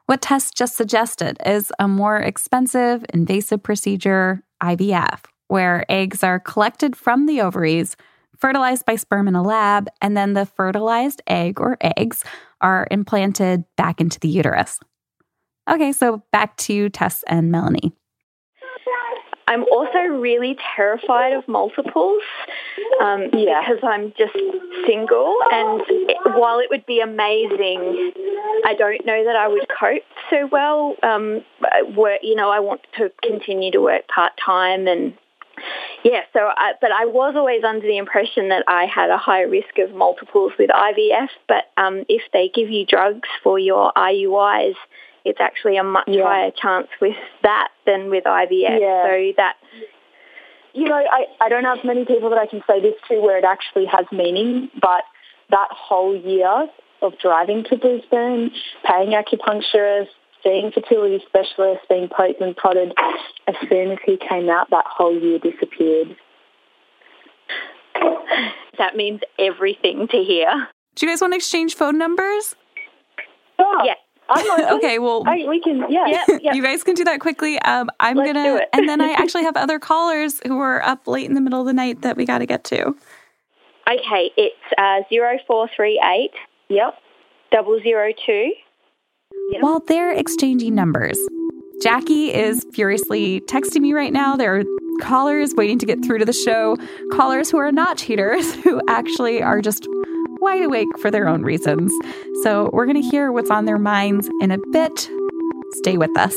What 0.06 0.22
Tess 0.22 0.52
just 0.52 0.76
suggested 0.76 1.38
is 1.46 1.72
a 1.80 1.88
more 1.88 2.18
expensive, 2.18 3.06
invasive 3.14 3.64
procedure, 3.64 4.44
IVF, 4.62 5.22
where 5.48 5.86
eggs 5.90 6.24
are 6.24 6.40
collected 6.40 6.96
from 6.98 7.26
the 7.26 7.40
ovaries 7.40 7.96
fertilized 8.40 8.86
by 8.86 8.96
sperm 8.96 9.28
in 9.28 9.36
a 9.36 9.44
lab, 9.44 9.88
and 10.02 10.16
then 10.16 10.34
the 10.34 10.46
fertilized 10.46 11.22
egg 11.28 11.60
or 11.60 11.78
eggs 11.82 12.24
are 12.62 12.88
implanted 12.92 13.64
back 13.78 14.02
into 14.02 14.20
the 14.20 14.28
uterus. 14.28 14.80
Okay, 15.70 15.92
so 15.92 16.24
back 16.32 16.56
to 16.58 16.90
Tess 16.90 17.24
and 17.28 17.52
Melanie. 17.52 17.94
I'm 19.48 19.64
also 19.72 20.00
really 20.00 20.58
terrified 20.76 21.34
of 21.34 21.48
multiples 21.48 22.22
um, 23.02 23.30
yeah. 23.34 23.62
because 23.62 23.80
I'm 23.84 24.12
just 24.18 24.34
single. 24.88 25.38
And 25.52 25.82
it, 25.88 26.18
while 26.26 26.60
it 26.60 26.68
would 26.72 26.86
be 26.86 27.00
amazing, 27.00 28.12
I 28.66 28.74
don't 28.78 29.06
know 29.06 29.24
that 29.24 29.36
I 29.36 29.48
would 29.48 29.68
cope 29.70 30.04
so 30.30 30.48
well. 30.52 30.96
Um, 31.04 31.44
work, 31.96 32.20
you 32.24 32.36
know, 32.36 32.50
I 32.50 32.60
want 32.60 32.82
to 32.98 33.12
continue 33.22 33.72
to 33.72 33.82
work 33.82 34.08
part 34.08 34.34
time 34.44 34.88
and 34.88 35.16
yeah, 36.04 36.22
so 36.34 36.40
I, 36.40 36.74
but 36.80 36.92
I 36.92 37.06
was 37.06 37.36
always 37.36 37.64
under 37.64 37.86
the 37.86 37.98
impression 37.98 38.50
that 38.50 38.64
I 38.68 38.86
had 38.86 39.10
a 39.10 39.18
high 39.18 39.42
risk 39.42 39.78
of 39.78 39.94
multiples 39.96 40.54
with 40.60 40.70
IVF. 40.70 41.30
But 41.48 41.66
um, 41.78 42.06
if 42.10 42.24
they 42.34 42.50
give 42.54 42.70
you 42.70 42.86
drugs 42.86 43.28
for 43.44 43.58
your 43.58 43.92
IUIs, 43.94 44.76
it's 45.24 45.40
actually 45.42 45.78
a 45.78 45.84
much 45.84 46.08
yeah. 46.08 46.24
higher 46.24 46.52
chance 46.52 46.88
with 47.02 47.16
that 47.44 47.70
than 47.86 48.10
with 48.10 48.26
IVF. 48.26 48.80
Yeah. 48.80 49.06
So 49.06 49.34
that 49.38 49.56
you 50.74 50.84
know, 50.84 50.96
I, 50.96 51.26
I 51.40 51.50
don't 51.50 51.64
have 51.64 51.80
many 51.86 52.04
people 52.04 52.30
that 52.32 52.38
I 52.38 52.48
can 52.48 52.62
say 52.68 52.82
this 52.82 52.96
to 53.08 53.22
where 53.22 53.38
it 53.38 53.46
actually 53.46 53.86
has 53.86 54.06
meaning, 54.12 54.70
but 54.82 55.04
that 55.50 55.70
whole 55.72 56.16
year 56.16 56.68
of 57.02 57.14
driving 57.20 57.64
to 57.70 57.78
Brisbane, 57.78 58.52
paying 58.84 59.12
acupuncturists, 59.12 60.10
seeing 60.46 60.72
fertility 60.72 61.22
specialists, 61.28 61.86
being 61.90 62.08
poked 62.08 62.40
and 62.40 62.56
prodded, 62.56 62.94
as 63.48 63.56
soon 63.68 63.92
as 63.92 63.98
he 64.06 64.18
came 64.18 64.50
out, 64.50 64.70
that 64.70 64.86
whole 64.88 65.18
year 65.20 65.40
disappeared. 65.40 66.16
That 68.78 68.98
means 68.98 69.22
everything 69.40 70.08
to 70.10 70.18
hear. 70.18 70.68
Do 70.96 71.06
you 71.06 71.12
guys 71.12 71.22
want 71.22 71.34
to 71.34 71.38
exchange 71.38 71.76
phone 71.76 71.98
numbers? 71.98 72.56
Sure. 73.58 73.86
Yeah. 73.86 73.94
okay, 74.76 74.98
well, 75.00 75.24
I, 75.28 75.46
we 75.48 75.62
can. 75.62 75.86
Yeah, 75.90 76.26
yeah, 76.42 76.54
you 76.54 76.64
guys 76.64 76.84
can 76.84 76.96
do 76.96 77.04
that 77.04 77.20
quickly. 77.20 77.60
Um, 77.60 77.90
I'm 78.00 78.18
Let's 78.18 78.34
gonna, 78.34 78.62
and 78.74 78.90
then 78.90 79.00
I 79.00 79.12
actually 79.12 79.44
have 79.44 79.56
other 79.56 79.78
callers 79.78 80.42
who 80.48 80.60
are 80.60 80.84
up 80.84 81.08
late 81.08 81.28
in 81.28 81.36
the 81.36 81.42
middle 81.42 81.62
of 81.62 81.68
the 81.68 81.74
night 81.74 82.02
that 82.02 82.18
we 82.18 82.26
got 82.26 82.40
to 82.40 82.48
get 82.48 82.64
to. 82.66 82.96
Okay, 83.88 84.32
it's 84.36 84.56
uh, 84.80 85.02
zero 85.10 85.38
four 85.46 85.70
three 85.76 86.02
eight. 86.04 86.32
Yep. 86.70 86.96
Double 87.52 87.80
zero 87.84 88.12
two. 88.26 88.52
Yep. 89.52 89.62
While 89.62 89.80
they're 89.88 90.12
exchanging 90.12 90.76
numbers, 90.76 91.18
Jackie 91.82 92.34
is 92.34 92.66
furiously 92.74 93.42
texting 93.42 93.82
me 93.82 93.94
right 93.94 94.14
now. 94.14 94.36
There 94.36 94.56
are 94.58 94.64
callers 95.02 95.54
waiting 95.56 95.78
to 95.80 95.86
get 95.86 96.04
through 96.04 96.20
to 96.20 96.26
the 96.26 96.34
show, 96.34 96.78
callers 97.12 97.52
who 97.52 97.58
are 97.58 97.72
not 97.72 97.98
cheaters, 97.98 98.56
who 98.64 98.82
actually 98.88 99.44
are 99.44 99.62
just 99.62 99.88
wide 100.42 100.64
awake 100.64 100.88
for 101.00 101.12
their 101.12 101.28
own 101.28 101.44
reasons. 101.44 101.92
So 102.44 102.70
we're 102.74 102.86
going 102.86 103.02
to 103.02 103.08
hear 103.08 103.32
what's 103.32 103.50
on 103.52 103.66
their 103.66 103.78
minds 103.80 104.30
in 104.42 104.52
a 104.52 104.58
bit. 104.72 105.10
Stay 105.74 105.98
with 105.98 106.18
us. 106.18 106.36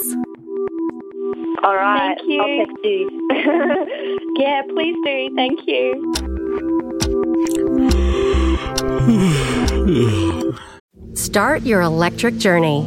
All 1.63 1.77
right. 1.77 2.17
Thank 2.17 2.29
you. 2.29 2.41
I'll 2.41 2.67
text 2.67 2.85
you. 2.85 3.11
yeah, 4.39 4.63
please 4.69 4.97
do. 5.05 5.31
Thank 5.35 5.61
you. 5.67 6.13
Start 11.15 11.63
your 11.63 11.81
electric 11.83 12.39
journey 12.39 12.87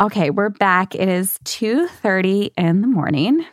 Okay, 0.00 0.30
we're 0.30 0.48
back. 0.48 0.94
It 0.94 1.08
is 1.08 1.40
2:30 1.42 2.52
in 2.56 2.82
the 2.82 2.86
morning. 2.86 3.44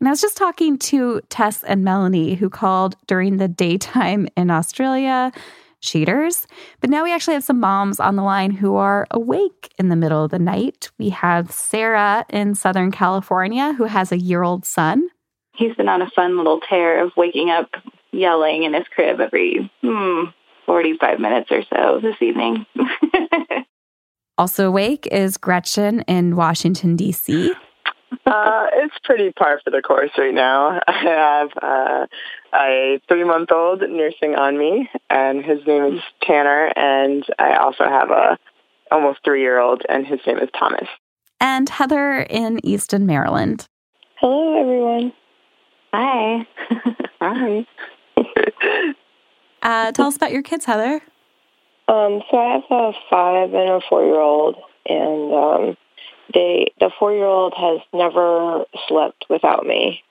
And 0.00 0.08
I 0.08 0.10
was 0.10 0.20
just 0.22 0.38
talking 0.38 0.78
to 0.78 1.20
Tess 1.28 1.62
and 1.62 1.84
Melanie 1.84 2.36
who 2.36 2.48
called 2.48 2.96
during 3.06 3.36
the 3.36 3.48
daytime 3.48 4.28
in 4.34 4.50
Australia, 4.50 5.30
cheaters. 5.82 6.46
But 6.80 6.88
now 6.88 7.04
we 7.04 7.12
actually 7.12 7.34
have 7.34 7.44
some 7.44 7.60
moms 7.60 8.00
on 8.00 8.16
the 8.16 8.22
line 8.22 8.50
who 8.50 8.76
are 8.76 9.06
awake 9.10 9.74
in 9.78 9.90
the 9.90 9.96
middle 9.96 10.24
of 10.24 10.30
the 10.30 10.38
night. 10.38 10.90
We 10.98 11.10
have 11.10 11.52
Sarah 11.52 12.24
in 12.30 12.54
Southern 12.54 12.90
California 12.90 13.74
who 13.74 13.84
has 13.84 14.10
a 14.10 14.18
year-old 14.18 14.64
son. 14.64 15.10
He's 15.54 15.74
been 15.74 15.90
on 15.90 16.00
a 16.00 16.08
fun 16.08 16.38
little 16.38 16.60
tear 16.60 17.04
of 17.04 17.12
waking 17.14 17.50
up 17.50 17.68
yelling 18.10 18.62
in 18.62 18.72
his 18.72 18.88
crib 18.88 19.20
every 19.20 19.70
hmm, 19.82 20.24
45 20.64 21.20
minutes 21.20 21.50
or 21.50 21.62
so 21.64 22.00
this 22.00 22.16
evening. 22.22 22.64
Also 24.38 24.68
awake 24.68 25.08
is 25.08 25.36
Gretchen 25.36 26.02
in 26.02 26.36
Washington, 26.36 26.94
D.C. 26.94 27.52
Uh, 28.24 28.66
it's 28.74 28.94
pretty 29.04 29.32
par 29.32 29.60
for 29.64 29.70
the 29.70 29.82
course 29.82 30.10
right 30.16 30.32
now. 30.32 30.80
I 30.86 30.92
have 30.92 31.50
uh, 31.60 32.06
a 32.54 33.00
three-month-old 33.08 33.82
nursing 33.90 34.36
on 34.36 34.56
me, 34.56 34.88
and 35.10 35.44
his 35.44 35.58
name 35.66 35.96
is 35.96 36.00
Tanner, 36.22 36.72
and 36.76 37.24
I 37.38 37.56
also 37.56 37.84
have 37.84 38.10
a 38.10 38.38
almost 38.92 39.18
three-year-old, 39.24 39.82
and 39.88 40.06
his 40.06 40.20
name 40.24 40.38
is 40.38 40.48
Thomas. 40.56 40.86
And 41.40 41.68
Heather 41.68 42.20
in 42.20 42.64
Easton, 42.64 43.06
Maryland. 43.06 43.66
Hello, 44.20 44.60
everyone. 44.60 45.12
Hi. 45.92 46.46
Hi. 47.20 47.66
uh, 49.62 49.92
tell 49.92 50.06
us 50.06 50.16
about 50.16 50.32
your 50.32 50.42
kids, 50.42 50.64
Heather. 50.64 51.02
Um, 51.88 52.22
so 52.30 52.36
I 52.36 52.52
have 52.52 52.64
a 52.70 52.92
five 53.10 53.54
and 53.54 53.70
a 53.70 53.80
four-year-old, 53.88 54.56
and 54.86 55.32
um, 55.32 55.76
they 56.34 56.72
the 56.78 56.90
four-year-old 56.98 57.54
has 57.56 57.80
never 57.94 58.64
slept 58.86 59.24
without 59.30 59.64
me. 59.66 60.02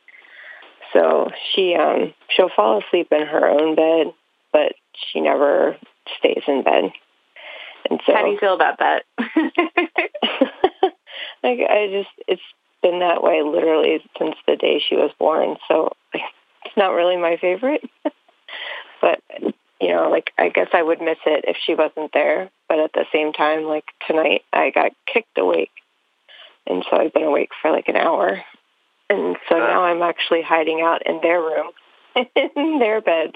So 0.91 1.29
she 1.53 1.75
um, 1.75 2.13
she'll 2.29 2.49
fall 2.55 2.81
asleep 2.81 3.09
in 3.11 3.27
her 3.27 3.47
own 3.47 3.75
bed, 3.75 4.13
but 4.51 4.73
she 4.93 5.21
never 5.21 5.77
stays 6.17 6.43
in 6.47 6.63
bed. 6.63 6.91
And 7.89 8.01
so, 8.05 8.13
how 8.13 8.23
do 8.23 8.31
you 8.31 8.39
feel 8.39 8.55
about 8.55 8.79
that? 8.79 9.03
like 11.43 11.59
I 11.69 11.87
just 11.91 12.09
it's 12.27 12.41
been 12.81 12.99
that 12.99 13.21
way 13.21 13.43
literally 13.43 14.03
since 14.17 14.35
the 14.47 14.55
day 14.55 14.79
she 14.87 14.95
was 14.95 15.11
born. 15.19 15.57
So 15.67 15.91
it's 16.13 16.77
not 16.77 16.89
really 16.89 17.17
my 17.17 17.37
favorite, 17.39 17.87
but 19.01 19.21
you 19.79 19.89
know, 19.89 20.09
like 20.09 20.31
I 20.37 20.49
guess 20.49 20.69
I 20.73 20.81
would 20.81 21.01
miss 21.01 21.17
it 21.25 21.45
if 21.47 21.57
she 21.65 21.75
wasn't 21.75 22.11
there. 22.13 22.49
But 22.67 22.79
at 22.79 22.93
the 22.93 23.05
same 23.13 23.33
time, 23.33 23.63
like 23.63 23.85
tonight, 24.07 24.43
I 24.51 24.71
got 24.71 24.91
kicked 25.11 25.37
awake, 25.37 25.71
and 26.65 26.85
so 26.89 26.97
I've 26.97 27.13
been 27.13 27.23
awake 27.23 27.51
for 27.61 27.71
like 27.71 27.87
an 27.87 27.95
hour, 27.95 28.41
and 29.09 29.37
so 29.49 29.57
now 29.57 29.83
I'm 29.83 30.01
actually 30.01 30.41
hiding 30.41 30.81
out 30.81 31.05
in 31.05 31.19
their 31.21 31.39
room, 31.39 31.71
in 32.55 32.79
their 32.79 33.01
beds, 33.01 33.35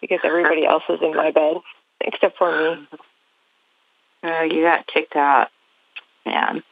because 0.00 0.20
everybody 0.24 0.66
else 0.66 0.84
is 0.88 1.00
in 1.02 1.14
my 1.14 1.30
bed 1.30 1.56
except 2.00 2.38
for 2.38 2.76
me. 2.76 2.88
Oh, 4.22 4.42
you 4.42 4.62
got 4.62 4.86
kicked 4.86 5.16
out, 5.16 5.48
man. 6.26 6.62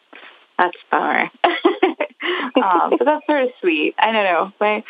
That's 0.59 0.77
bummer. 0.91 1.31
um, 1.45 2.91
but 2.99 3.05
that's 3.05 3.27
sort 3.27 3.45
of 3.45 3.51
sweet. 3.61 3.95
I 3.99 4.13
don't 4.13 4.25
know. 4.25 4.53
My 4.61 4.85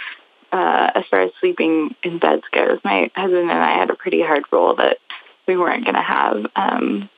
uh, 0.53 0.91
as 0.95 1.05
far 1.11 1.23
as 1.23 1.31
sleeping 1.41 1.95
in 2.03 2.19
beds 2.19 2.43
goes, 2.53 2.79
my 2.85 3.11
husband 3.15 3.51
and 3.51 3.53
I 3.53 3.79
had 3.79 3.91
a 3.91 3.95
pretty 3.97 4.23
hard 4.23 4.45
rule 4.53 4.77
that 4.77 4.99
we 5.47 5.57
weren't 5.57 5.85
going 5.85 5.97
to 5.97 6.03
have 6.03 6.47
um, 6.57 7.11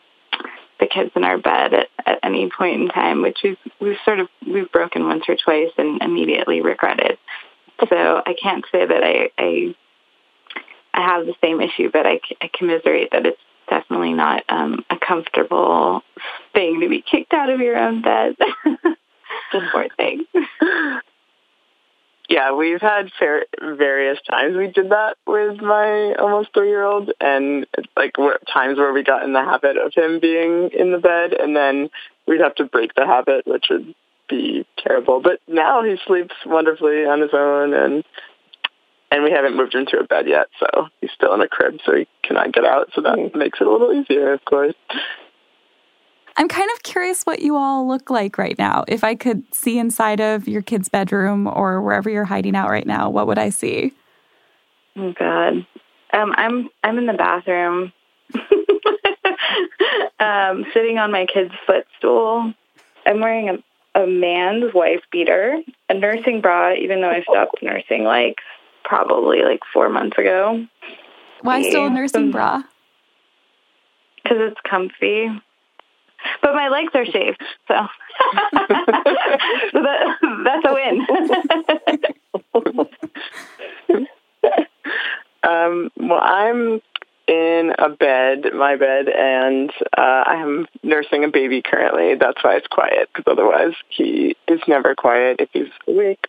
the 0.81 0.87
kids 0.87 1.11
in 1.17 1.25
our 1.25 1.39
bed 1.39 1.75
at, 1.75 1.89
at 2.07 2.19
any 2.23 2.51
point 2.57 2.81
in 2.81 2.89
time, 2.89 3.23
which 3.23 3.39
we've, 3.43 3.59
we've 3.81 3.97
sort 4.05 4.21
of 4.21 4.29
we've 4.47 4.71
broken 4.71 5.07
once 5.07 5.25
or 5.29 5.37
twice 5.37 5.73
and 5.77 6.03
immediately 6.03 6.61
regretted. 6.61 7.19
So 7.89 8.23
I 8.25 8.35
can't 8.41 8.65
say 8.73 8.87
that 8.87 9.03
I 9.03 9.31
I, 9.39 9.75
I 10.95 11.01
have 11.01 11.27
the 11.27 11.35
same 11.43 11.61
issue, 11.61 11.91
but 11.93 12.07
I, 12.07 12.21
I 12.41 12.51
commiserate 12.53 13.11
that 13.13 13.27
it's 13.27 13.41
definitely 13.69 14.15
not 14.15 14.43
um, 14.49 14.85
a 14.91 14.97
comfortable 14.99 16.03
thing 16.55 16.81
to 16.81 16.89
be 16.89 17.03
kicked 17.09 17.35
out 17.35 17.51
of 17.51 17.61
your 17.61 17.77
own 17.77 18.03
bed. 18.03 18.37
Poor 19.73 19.89
thing. 19.97 20.25
yeah, 22.29 22.53
we've 22.53 22.81
had 22.81 23.11
fair, 23.19 23.47
various 23.61 24.19
times 24.29 24.57
we 24.57 24.67
did 24.67 24.91
that 24.91 25.17
with 25.27 25.61
my 25.61 26.15
almost 26.15 26.51
three-year-old, 26.53 27.11
and 27.21 27.67
like 27.97 28.15
times 28.53 28.79
where 28.79 28.93
we 28.93 29.03
got 29.03 29.25
in 29.25 29.33
the 29.33 29.43
habit 29.43 29.79
of 29.79 29.93
him 29.95 30.21
being 30.21 30.71
in 30.79 30.93
the 30.93 30.99
bed, 30.99 31.33
and 31.33 31.57
then 31.57 31.89
we'd 32.27 32.41
have 32.41 32.55
to 32.57 32.65
break 32.65 32.95
the 32.95 33.07
habit, 33.07 33.47
which 33.47 33.67
would 33.71 33.95
be 34.29 34.67
terrible. 34.77 35.21
But 35.21 35.41
now 35.49 35.83
he 35.83 35.97
sleeps 36.07 36.35
wonderfully 36.45 37.07
on 37.07 37.23
his 37.23 37.31
own, 37.33 37.73
and 37.73 38.05
and 39.11 39.25
we 39.25 39.31
haven't 39.31 39.57
moved 39.57 39.75
him 39.75 39.87
to 39.87 40.01
a 40.01 40.05
bed 40.05 40.29
yet, 40.29 40.49
so 40.61 40.89
he's 41.01 41.11
still 41.13 41.33
in 41.33 41.41
a 41.41 41.49
crib, 41.49 41.79
so 41.87 41.97
he 41.97 42.07
cannot 42.23 42.53
get 42.53 42.67
out. 42.67 42.91
So 42.95 43.01
that 43.01 43.17
mm-hmm. 43.17 43.39
makes 43.39 43.59
it 43.59 43.67
a 43.67 43.71
little 43.71 43.93
easier, 43.93 44.35
of 44.35 44.45
course. 44.45 44.75
I'm 46.39 46.49
kind 46.49 46.71
of 46.73 46.85
curious 46.85 47.25
what 47.25 47.43
you 47.43 47.57
all 47.57 47.89
look 47.89 48.11
like 48.11 48.39
right 48.39 48.57
now. 48.57 48.85
If 48.87 49.03
I 49.03 49.17
could 49.17 49.43
see 49.53 49.77
inside 49.77 50.21
of 50.21 50.47
your 50.47 50.63
kid's 50.63 50.89
bedroom 50.89 51.49
or 51.49 51.83
wherever 51.83 52.09
you're 52.09 52.25
hiding 52.25 52.55
out 52.55 52.71
right 52.71 52.87
now, 52.87 53.11
what 53.11 53.27
would 53.27 53.39
I 53.39 53.49
see? 53.51 53.93
Oh 54.97 55.13
God, 55.19 55.67
um, 56.13 56.33
I'm 56.37 56.71
I'm 56.85 56.97
in 56.97 57.07
the 57.07 57.13
bathroom, 57.13 57.93
um, 60.21 60.65
sitting 60.73 60.99
on 60.99 61.11
my 61.11 61.27
kid's 61.27 61.55
footstool. 61.67 62.55
I'm 63.05 63.21
wearing 63.21 63.49
a, 63.49 64.01
a 64.01 64.07
man's 64.07 64.73
wife 64.73 65.03
beater, 65.11 65.61
a 65.89 65.95
nursing 65.95 66.41
bra, 66.41 66.75
even 66.75 67.01
though 67.01 67.11
I 67.11 67.23
stopped 67.23 67.63
nursing 67.63 68.05
like 68.05 68.37
probably 68.85 69.43
like 69.43 69.61
four 69.73 69.89
months 69.89 70.17
ago. 70.17 70.65
Why 71.41 71.63
still 71.63 71.87
a 71.87 71.91
nursing 71.91 72.31
bra? 72.31 72.63
Because 74.23 74.39
it's 74.41 74.61
comfy. 74.69 75.31
But 76.43 76.55
my 76.55 76.69
legs 76.69 76.93
are 76.95 77.05
shaved, 77.05 77.43
so, 77.69 77.75
so 79.73 79.83
that, 79.83 80.17
that's 80.45 80.65
a 80.67 80.73
win. 80.75 81.07
um, 85.43 85.91
well, 85.97 86.21
I'm 86.21 86.81
in 87.29 87.75
a 87.79 87.91
bed, 87.91 88.47
my 88.55 88.77
bed, 88.77 89.09
and 89.09 89.71
uh, 89.97 90.25
I'm 90.27 90.67
nursing 90.83 91.25
a 91.25 91.29
baby 91.29 91.63
currently. 91.63 92.15
That's 92.15 92.43
why 92.43 92.57
it's 92.57 92.67
quiet, 92.67 93.11
because 93.13 93.31
otherwise 93.31 93.75
he 93.91 94.35
is 94.49 94.61
never 94.67 94.95
quiet 94.95 95.41
if 95.41 95.51
he's 95.53 95.69
awake. 95.87 96.27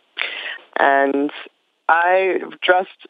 And 0.78 1.32
I 1.88 2.40
dressed 2.62 3.06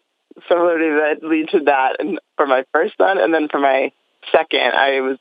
similarly 0.48 1.46
to 1.50 1.60
that 1.66 1.96
and 1.98 2.20
for 2.36 2.46
my 2.46 2.64
first 2.72 2.94
son, 2.96 3.18
and 3.18 3.34
then 3.34 3.48
for 3.48 3.58
my 3.58 3.92
second, 4.32 4.72
I 4.74 5.00
was 5.00 5.18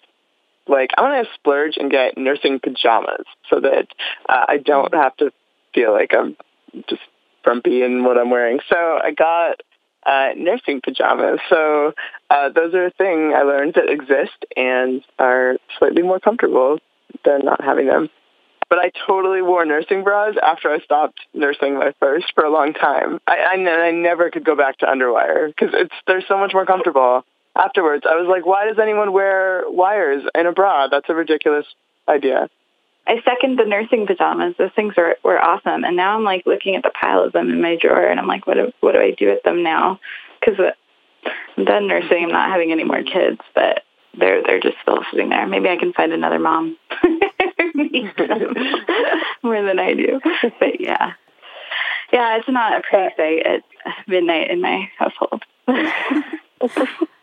like, 0.69 0.91
I 0.97 1.01
want 1.01 1.27
to 1.27 1.33
splurge 1.33 1.77
and 1.77 1.91
get 1.91 2.17
nursing 2.17 2.59
pajamas 2.59 3.25
so 3.49 3.59
that 3.59 3.87
uh, 4.27 4.45
I 4.47 4.57
don't 4.57 4.93
have 4.93 5.15
to 5.17 5.31
feel 5.73 5.91
like 5.91 6.11
I'm 6.13 6.35
just 6.87 7.01
frumpy 7.43 7.83
in 7.83 8.03
what 8.03 8.17
I'm 8.17 8.29
wearing. 8.29 8.59
So 8.69 8.75
I 8.75 9.11
got 9.11 9.61
uh, 10.05 10.29
nursing 10.35 10.81
pajamas. 10.83 11.39
So 11.49 11.93
uh, 12.29 12.49
those 12.49 12.73
are 12.73 12.85
a 12.85 12.91
thing 12.91 13.33
I 13.35 13.43
learned 13.43 13.73
that 13.75 13.89
exist 13.89 14.45
and 14.55 15.03
are 15.17 15.57
slightly 15.77 16.03
more 16.03 16.19
comfortable 16.19 16.79
than 17.25 17.41
not 17.43 17.63
having 17.63 17.87
them. 17.87 18.09
But 18.69 18.79
I 18.79 18.91
totally 19.07 19.41
wore 19.41 19.65
nursing 19.65 20.03
bras 20.03 20.35
after 20.41 20.69
I 20.69 20.79
stopped 20.79 21.19
nursing 21.33 21.73
my 21.73 21.91
first 21.99 22.27
for 22.35 22.45
a 22.45 22.51
long 22.51 22.73
time. 22.73 23.19
I, 23.25 23.55
I, 23.55 23.69
I 23.69 23.91
never 23.91 24.29
could 24.29 24.45
go 24.45 24.55
back 24.55 24.77
to 24.79 24.85
underwire 24.85 25.47
because 25.47 25.73
it's 25.73 25.95
they're 26.05 26.23
so 26.27 26.37
much 26.37 26.53
more 26.53 26.67
comfortable 26.67 27.23
afterwards. 27.59 28.05
I 28.09 28.15
was 28.15 28.27
like, 28.29 28.45
why 28.45 28.65
does 28.67 28.79
anyone 28.79 29.11
wear 29.11 29.63
wires 29.67 30.23
in 30.33 30.45
a 30.45 30.51
bra? 30.51 30.87
That's 30.87 31.09
a 31.09 31.15
ridiculous 31.15 31.65
idea. 32.07 32.49
I 33.05 33.21
second 33.23 33.57
the 33.57 33.65
nursing 33.65 34.05
pajamas. 34.07 34.55
Those 34.57 34.71
things 34.75 34.95
were 34.95 35.17
were 35.23 35.43
awesome. 35.43 35.83
And 35.83 35.95
now 35.95 36.15
I'm 36.15 36.23
like 36.23 36.45
looking 36.45 36.75
at 36.75 36.83
the 36.83 36.91
pile 36.91 37.23
of 37.23 37.33
them 37.33 37.49
in 37.49 37.61
my 37.61 37.75
drawer, 37.75 38.07
and 38.07 38.19
I'm 38.19 38.27
like, 38.27 38.45
what 38.45 38.55
do, 38.55 38.71
what 38.81 38.93
do 38.93 38.99
I 38.99 39.11
do 39.11 39.27
with 39.27 39.43
them 39.43 39.63
now? 39.63 39.99
Because 40.39 40.59
I'm 41.57 41.65
done 41.65 41.87
nursing. 41.87 42.23
I'm 42.23 42.31
not 42.31 42.49
having 42.49 42.71
any 42.71 42.83
more 42.83 43.01
kids, 43.01 43.39
but 43.55 43.83
they're 44.17 44.43
they're 44.43 44.59
just 44.59 44.77
still 44.81 45.03
sitting 45.11 45.29
there. 45.29 45.47
Maybe 45.47 45.69
I 45.69 45.77
can 45.77 45.93
find 45.93 46.13
another 46.13 46.39
mom 46.39 46.77
more 49.43 49.63
than 49.63 49.79
I 49.79 49.93
do. 49.95 50.19
But 50.59 50.79
yeah, 50.79 51.13
yeah, 52.13 52.37
it's 52.37 52.47
not 52.47 52.77
a 52.77 52.81
pretty 52.81 53.15
sight 53.17 53.45
at 53.45 53.63
midnight 54.07 54.51
in 54.51 54.61
my 54.61 54.89
household. 54.97 55.43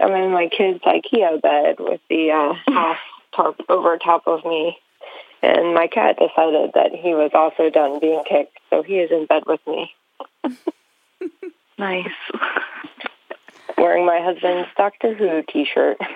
I'm 0.00 0.12
in 0.14 0.32
my 0.32 0.48
kid's 0.48 0.80
IKEA 0.80 1.40
bed 1.40 1.76
with 1.78 2.00
the 2.08 2.30
uh, 2.30 2.54
house 2.72 2.98
top 3.34 3.56
over 3.68 3.98
top 3.98 4.26
of 4.26 4.44
me, 4.44 4.78
and 5.42 5.74
my 5.74 5.86
cat 5.86 6.16
decided 6.18 6.72
that 6.74 6.92
he 6.94 7.14
was 7.14 7.30
also 7.34 7.70
done 7.70 8.00
being 8.00 8.22
kicked, 8.28 8.58
so 8.70 8.82
he 8.82 8.98
is 8.98 9.10
in 9.10 9.26
bed 9.26 9.44
with 9.46 9.60
me. 9.66 9.94
nice. 11.78 12.08
Wearing 13.78 14.04
my 14.06 14.20
husband's 14.20 14.68
Doctor 14.76 15.14
Who 15.14 15.42
T-shirt. 15.42 15.98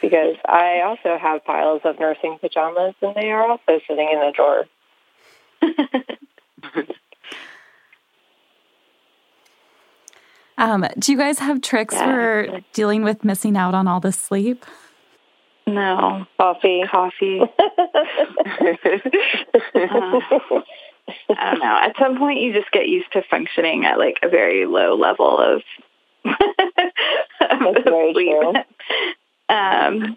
because 0.00 0.36
I 0.44 0.80
also 0.82 1.18
have 1.18 1.44
piles 1.44 1.82
of 1.84 1.98
nursing 1.98 2.38
pajamas, 2.40 2.94
and 3.02 3.14
they 3.14 3.30
are 3.30 3.48
also 3.48 3.80
sitting 3.86 4.08
in 4.12 4.20
the 4.20 4.32
drawer. 4.34 4.66
Um, 10.58 10.86
do 10.98 11.12
you 11.12 11.18
guys 11.18 11.38
have 11.38 11.60
tricks 11.60 11.94
yeah. 11.94 12.04
for 12.04 12.60
dealing 12.72 13.02
with 13.02 13.24
missing 13.24 13.56
out 13.56 13.74
on 13.74 13.86
all 13.88 14.00
the 14.00 14.12
sleep? 14.12 14.64
No. 15.66 16.26
Coffee. 16.38 16.84
Coffee. 16.88 17.40
uh, 17.40 17.46
I 21.28 21.50
don't 21.50 21.60
know. 21.60 21.78
At 21.80 21.96
some 21.98 22.18
point, 22.18 22.40
you 22.40 22.52
just 22.52 22.70
get 22.70 22.88
used 22.88 23.12
to 23.12 23.22
functioning 23.28 23.84
at 23.84 23.98
like 23.98 24.18
a 24.22 24.28
very 24.28 24.66
low 24.66 24.94
level 24.94 25.38
of, 25.38 25.62
of 26.24 27.84
very 27.84 28.12
sleep. 28.12 28.30
True. 28.30 28.54
Um, 29.48 30.16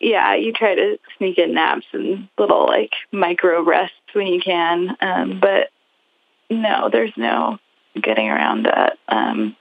yeah, 0.00 0.34
you 0.34 0.52
try 0.52 0.74
to 0.74 0.98
sneak 1.18 1.38
in 1.38 1.54
naps 1.54 1.86
and 1.92 2.28
little 2.38 2.66
like 2.66 2.92
micro 3.12 3.62
rests 3.62 3.96
when 4.12 4.26
you 4.26 4.40
can. 4.40 4.96
Um, 5.00 5.40
but 5.40 5.70
no, 6.50 6.88
there's 6.90 7.12
no 7.16 7.58
getting 8.00 8.28
around 8.28 8.66
that. 8.66 8.98
Um, 9.08 9.56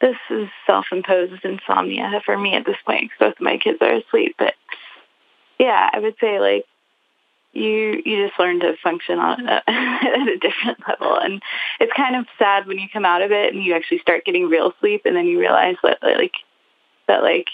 this 0.00 0.16
is 0.30 0.48
self-imposed 0.66 1.44
insomnia 1.44 2.22
for 2.24 2.36
me 2.36 2.54
at 2.54 2.64
this 2.64 2.76
point 2.86 3.02
because 3.02 3.18
both 3.18 3.36
of 3.36 3.42
my 3.42 3.58
kids 3.58 3.78
are 3.80 3.92
asleep. 3.92 4.34
But 4.38 4.54
yeah, 5.58 5.90
I 5.92 5.98
would 5.98 6.16
say 6.20 6.40
like 6.40 6.64
you 7.52 8.00
you 8.04 8.26
just 8.26 8.38
learn 8.38 8.60
to 8.60 8.76
function 8.82 9.18
on 9.18 9.48
a, 9.48 9.62
at 9.68 10.28
a 10.28 10.38
different 10.38 10.78
level, 10.88 11.16
and 11.16 11.42
it's 11.78 11.92
kind 11.92 12.16
of 12.16 12.26
sad 12.38 12.66
when 12.66 12.78
you 12.78 12.88
come 12.92 13.04
out 13.04 13.22
of 13.22 13.32
it 13.32 13.52
and 13.52 13.62
you 13.62 13.74
actually 13.74 13.98
start 13.98 14.24
getting 14.24 14.48
real 14.48 14.72
sleep, 14.80 15.02
and 15.04 15.16
then 15.16 15.26
you 15.26 15.38
realize 15.38 15.76
that 15.82 15.98
like 16.02 16.34
that 17.06 17.22
like 17.22 17.48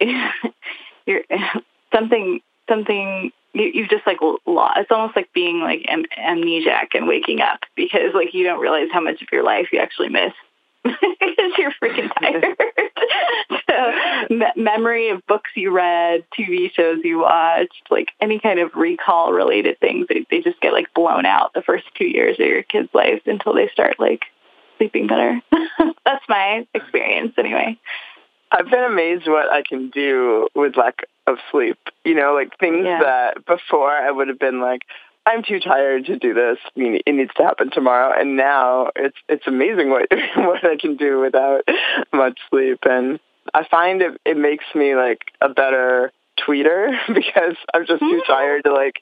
you're 1.06 1.22
something 1.94 2.40
something 2.68 3.32
you, 3.52 3.70
you've 3.74 3.90
just 3.90 4.06
like 4.06 4.18
lost. 4.46 4.78
It's 4.78 4.90
almost 4.90 5.16
like 5.16 5.32
being 5.32 5.60
like 5.60 5.84
am- 5.88 6.04
amnesiac 6.18 6.88
and 6.94 7.06
waking 7.06 7.40
up 7.40 7.60
because 7.76 8.14
like 8.14 8.34
you 8.34 8.44
don't 8.44 8.60
realize 8.60 8.88
how 8.92 9.00
much 9.00 9.22
of 9.22 9.28
your 9.32 9.42
life 9.42 9.68
you 9.72 9.78
actually 9.78 10.08
miss 10.08 10.32
because 10.84 11.52
you're 11.58 11.72
freaking 11.82 12.10
tired. 12.20 12.56
so, 13.68 14.34
me- 14.34 14.62
memory 14.62 15.10
of 15.10 15.26
books 15.26 15.50
you 15.54 15.70
read, 15.70 16.24
TV 16.38 16.72
shows 16.72 16.98
you 17.04 17.18
watched, 17.18 17.82
like 17.90 18.12
any 18.20 18.38
kind 18.38 18.60
of 18.60 18.74
recall 18.74 19.32
related 19.32 19.78
things, 19.80 20.06
they, 20.08 20.26
they 20.30 20.40
just 20.40 20.60
get 20.60 20.72
like 20.72 20.92
blown 20.94 21.26
out 21.26 21.52
the 21.52 21.62
first 21.62 21.84
two 21.96 22.06
years 22.06 22.38
of 22.40 22.46
your 22.46 22.62
kids' 22.62 22.88
lives 22.94 23.22
until 23.26 23.54
they 23.54 23.68
start 23.68 23.98
like 23.98 24.24
sleeping 24.78 25.06
better. 25.06 25.40
That's 26.04 26.24
my 26.28 26.66
experience 26.72 27.34
anyway. 27.36 27.78
I've 28.52 28.70
been 28.70 28.84
amazed 28.84 29.26
what 29.26 29.50
I 29.50 29.62
can 29.62 29.90
do 29.90 30.48
with 30.54 30.76
lack 30.76 31.04
of 31.26 31.38
sleep. 31.50 31.78
You 32.04 32.14
know, 32.14 32.34
like 32.34 32.58
things 32.58 32.84
yeah. 32.84 33.00
that 33.00 33.46
before 33.46 33.90
I 33.90 34.10
would 34.10 34.28
have 34.28 34.38
been 34.38 34.60
like, 34.60 34.82
I'm 35.26 35.42
too 35.42 35.60
tired 35.60 36.06
to 36.06 36.18
do 36.18 36.34
this. 36.34 36.58
I 36.64 36.80
mean, 36.80 37.00
it 37.06 37.12
needs 37.12 37.32
to 37.36 37.44
happen 37.44 37.70
tomorrow. 37.70 38.12
And 38.18 38.36
now 38.36 38.90
it's 38.96 39.16
it's 39.28 39.46
amazing 39.46 39.90
what 39.90 40.08
what 40.36 40.64
I 40.64 40.76
can 40.76 40.96
do 40.96 41.20
without 41.20 41.62
much 42.12 42.38
sleep. 42.50 42.80
And 42.84 43.20
I 43.54 43.64
find 43.70 44.02
it 44.02 44.20
it 44.24 44.36
makes 44.36 44.64
me 44.74 44.96
like 44.96 45.20
a 45.40 45.48
better 45.48 46.12
tweeter 46.46 46.90
because 47.14 47.56
I'm 47.72 47.86
just 47.86 48.00
too 48.00 48.22
tired 48.26 48.64
to 48.64 48.72
like 48.72 49.00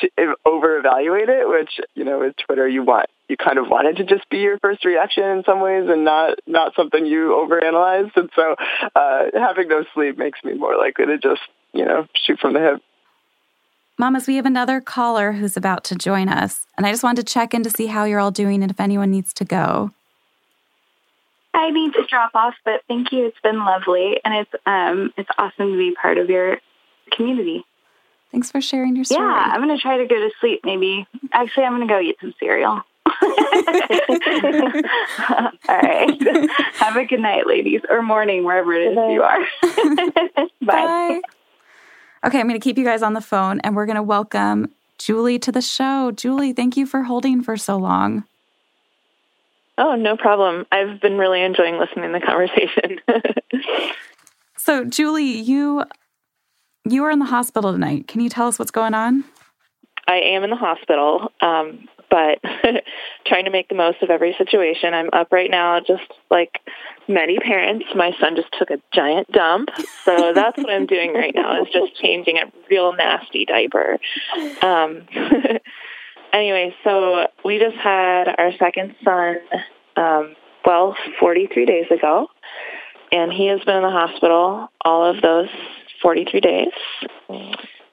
to 0.00 0.34
over 0.44 0.78
evaluate 0.78 1.28
it. 1.28 1.48
Which 1.48 1.80
you 1.94 2.04
know, 2.04 2.20
with 2.20 2.34
Twitter, 2.46 2.68
you 2.68 2.82
want 2.82 3.06
you 3.28 3.36
kind 3.36 3.58
of 3.58 3.68
want 3.68 3.86
it 3.88 3.96
to 3.98 4.04
just 4.04 4.28
be 4.28 4.38
your 4.38 4.58
first 4.58 4.84
reaction 4.84 5.24
in 5.24 5.42
some 5.44 5.60
ways, 5.60 5.88
and 5.88 6.04
not 6.04 6.38
not 6.46 6.74
something 6.74 7.06
you 7.06 7.28
overanalyze. 7.30 8.10
And 8.16 8.30
so, 8.34 8.56
uh, 8.94 9.26
having 9.34 9.68
no 9.68 9.84
sleep 9.94 10.18
makes 10.18 10.42
me 10.44 10.54
more 10.54 10.76
likely 10.76 11.06
to 11.06 11.18
just 11.18 11.42
you 11.72 11.84
know 11.84 12.06
shoot 12.14 12.38
from 12.40 12.54
the 12.54 12.60
hip. 12.60 12.82
Mamas, 13.98 14.26
we 14.26 14.36
have 14.36 14.46
another 14.46 14.80
caller 14.80 15.32
who's 15.32 15.58
about 15.58 15.84
to 15.84 15.94
join 15.94 16.28
us, 16.28 16.66
and 16.76 16.86
I 16.86 16.90
just 16.90 17.02
wanted 17.02 17.26
to 17.26 17.32
check 17.32 17.54
in 17.54 17.62
to 17.62 17.70
see 17.70 17.86
how 17.86 18.04
you're 18.04 18.20
all 18.20 18.30
doing 18.30 18.62
and 18.62 18.70
if 18.70 18.80
anyone 18.80 19.10
needs 19.10 19.32
to 19.34 19.44
go. 19.44 19.92
I 21.52 21.70
need 21.70 21.92
to 21.94 22.06
drop 22.08 22.30
off, 22.34 22.54
but 22.64 22.82
thank 22.88 23.12
you. 23.12 23.26
It's 23.26 23.40
been 23.42 23.58
lovely, 23.64 24.20
and 24.24 24.34
it's 24.34 24.50
um, 24.66 25.12
it's 25.16 25.28
awesome 25.36 25.72
to 25.72 25.76
be 25.76 25.94
part 26.00 26.18
of 26.18 26.30
your 26.30 26.58
community. 27.10 27.64
Thanks 28.32 28.50
for 28.50 28.60
sharing 28.60 28.94
your 28.94 29.04
story. 29.04 29.20
Yeah, 29.20 29.50
I'm 29.52 29.60
going 29.60 29.76
to 29.76 29.82
try 29.82 29.98
to 29.98 30.06
go 30.06 30.14
to 30.14 30.30
sleep 30.40 30.60
maybe. 30.64 31.06
Actually, 31.32 31.64
I'm 31.64 31.76
going 31.76 31.88
to 31.88 31.92
go 31.92 32.00
eat 32.00 32.16
some 32.20 32.34
cereal. 32.38 32.80
All 33.22 33.30
right. 35.68 36.16
Have 36.74 36.96
a 36.96 37.04
good 37.04 37.20
night, 37.20 37.46
ladies, 37.46 37.80
or 37.88 38.02
morning, 38.02 38.44
wherever 38.44 38.72
it 38.72 38.92
is 38.92 38.96
you 38.96 39.22
are. 39.22 39.38
Bye. 40.62 40.74
Bye. 41.20 41.20
Okay, 42.24 42.38
I'm 42.38 42.46
going 42.46 42.60
to 42.60 42.62
keep 42.62 42.78
you 42.78 42.84
guys 42.84 43.02
on 43.02 43.14
the 43.14 43.20
phone 43.20 43.60
and 43.60 43.74
we're 43.74 43.86
going 43.86 43.96
to 43.96 44.02
welcome 44.02 44.70
Julie 44.98 45.38
to 45.40 45.50
the 45.50 45.62
show. 45.62 46.12
Julie, 46.12 46.52
thank 46.52 46.76
you 46.76 46.86
for 46.86 47.02
holding 47.02 47.42
for 47.42 47.56
so 47.56 47.76
long. 47.76 48.24
Oh, 49.78 49.96
no 49.96 50.16
problem. 50.16 50.66
I've 50.70 51.00
been 51.00 51.16
really 51.16 51.42
enjoying 51.42 51.78
listening 51.78 52.12
to 52.12 52.18
the 52.18 52.24
conversation. 52.24 53.00
so, 54.58 54.84
Julie, 54.84 55.24
you 55.24 55.84
you 56.84 57.04
are 57.04 57.10
in 57.10 57.18
the 57.18 57.26
hospital 57.26 57.72
tonight. 57.72 58.08
Can 58.08 58.20
you 58.20 58.28
tell 58.28 58.48
us 58.48 58.58
what's 58.58 58.70
going 58.70 58.94
on? 58.94 59.24
I 60.06 60.16
am 60.16 60.42
in 60.42 60.50
the 60.50 60.56
hospital, 60.56 61.30
um, 61.40 61.88
but 62.10 62.40
trying 63.26 63.44
to 63.44 63.50
make 63.50 63.68
the 63.68 63.74
most 63.74 64.02
of 64.02 64.10
every 64.10 64.34
situation. 64.36 64.92
I'm 64.92 65.10
up 65.12 65.30
right 65.30 65.50
now, 65.50 65.78
just 65.80 66.02
like 66.30 66.58
many 67.06 67.38
parents. 67.38 67.86
My 67.94 68.12
son 68.18 68.34
just 68.34 68.48
took 68.58 68.70
a 68.70 68.80
giant 68.92 69.30
dump, 69.30 69.68
so 70.04 70.32
that's 70.34 70.56
what 70.56 70.70
I'm 70.70 70.86
doing 70.86 71.14
right 71.14 71.34
now. 71.34 71.62
Is 71.62 71.68
just 71.72 71.94
changing 72.00 72.38
a 72.38 72.50
real 72.68 72.92
nasty 72.92 73.44
diaper. 73.44 73.98
Um, 74.62 75.06
anyway, 76.32 76.74
so 76.82 77.26
we 77.44 77.58
just 77.58 77.76
had 77.76 78.34
our 78.36 78.52
second 78.58 78.96
son. 79.04 79.36
Um, 79.96 80.34
well, 80.64 80.96
43 81.20 81.66
days 81.66 81.86
ago, 81.90 82.28
and 83.12 83.32
he 83.32 83.46
has 83.46 83.60
been 83.60 83.76
in 83.76 83.82
the 83.82 83.90
hospital 83.90 84.68
all 84.84 85.04
of 85.04 85.22
those 85.22 85.48
43 86.02 86.40
days. 86.40 86.72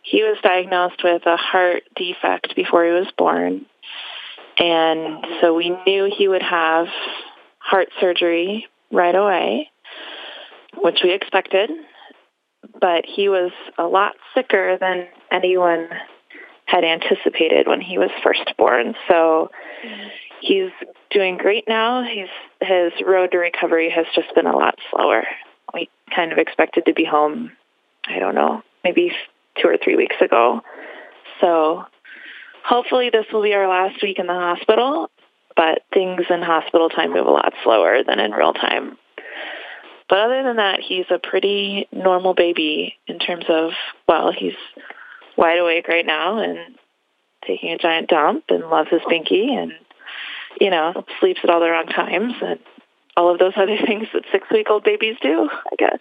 He 0.02 0.24
was 0.24 0.38
diagnosed 0.42 1.02
with 1.04 1.26
a 1.26 1.36
heart 1.36 1.84
defect 1.96 2.56
before 2.56 2.86
he 2.86 2.92
was 2.92 3.12
born. 3.18 3.66
And 4.58 5.26
so 5.42 5.54
we 5.54 5.70
knew 5.86 6.10
he 6.16 6.28
would 6.28 6.42
have 6.42 6.88
heart 7.60 7.90
surgery 8.00 8.68
right 8.92 9.16
away, 9.16 9.70
which 10.78 11.00
we 11.04 11.14
expected. 11.14 11.70
But 12.80 13.06
he 13.06 13.30
was 13.30 13.52
a 13.78 13.84
lot 13.84 14.14
sicker 14.34 14.78
than 14.80 15.08
anyone 15.32 15.90
had 16.66 16.84
anticipated 16.84 17.68
when 17.68 17.82
he 17.82 17.98
was 17.98 18.10
first 18.24 18.54
born. 18.58 18.96
So 19.08 19.52
he's 20.42 20.72
doing 21.12 21.38
great 21.38 21.66
now. 21.68 22.04
He's 22.04 22.28
his 22.62 22.94
road 23.06 23.32
to 23.32 23.38
recovery 23.38 23.90
has 23.90 24.06
just 24.16 24.34
been 24.36 24.48
a 24.48 24.56
lot 24.56 24.76
slower. 24.92 25.24
We 25.74 25.90
kind 26.14 26.32
of 26.32 26.38
expected 26.38 26.86
to 26.86 26.94
be 26.94 27.06
home 27.06 27.52
I 28.10 28.20
don't 28.20 28.36
know, 28.36 28.64
maybe 28.84 29.12
two 29.62 29.68
or 29.68 29.78
three 29.78 29.96
weeks 29.96 30.16
ago. 30.22 30.62
So 31.42 31.86
hopefully 32.64 33.10
this 33.12 33.26
will 33.32 33.44
be 33.44 33.54
our 33.54 33.68
last 33.68 34.02
week 34.02 34.20
in 34.20 34.28
the 34.28 34.34
hospital, 34.34 35.10
but 35.56 35.84
things 35.94 36.24
in 36.30 36.42
hospital 36.42 36.90
time 36.90 37.14
move 37.14 37.28
a 37.28 37.32
lot 37.32 37.54
slower 37.64 38.04
than 38.04 38.20
in 38.20 38.32
real 38.32 38.54
time. 38.54 38.98
But 40.10 40.20
other 40.20 40.44
than 40.44 40.56
that, 40.58 40.80
he's 40.80 41.06
a 41.10 41.20
pretty 41.20 41.88
normal 41.92 42.34
baby 42.34 42.96
in 43.08 43.20
terms 43.20 43.46
of, 43.50 43.72
well, 44.08 44.32
he's 44.32 44.56
wide 45.36 45.60
awake 45.60 45.88
right 45.88 46.06
now 46.06 46.40
and 46.40 46.76
taking 47.46 47.72
a 47.72 47.78
giant 47.78 48.10
dump 48.10 48.46
and 48.50 48.70
loves 48.70 48.90
his 48.90 49.02
binky 49.02 49.50
and, 49.50 49.74
you 50.62 50.70
know, 50.70 51.06
sleeps 51.20 51.42
at 51.44 51.50
all 51.50 51.60
the 51.60 51.70
wrong 51.70 51.88
times 51.88 52.34
and 52.42 52.60
all 53.18 53.32
of 53.32 53.40
those 53.40 53.54
other 53.58 53.78
things 53.86 54.08
that 54.14 54.24
six 54.32 54.48
week 54.52 54.70
old 54.70 54.84
babies 54.84 55.18
do, 55.22 55.50
I 55.52 55.76
guess. 55.78 56.00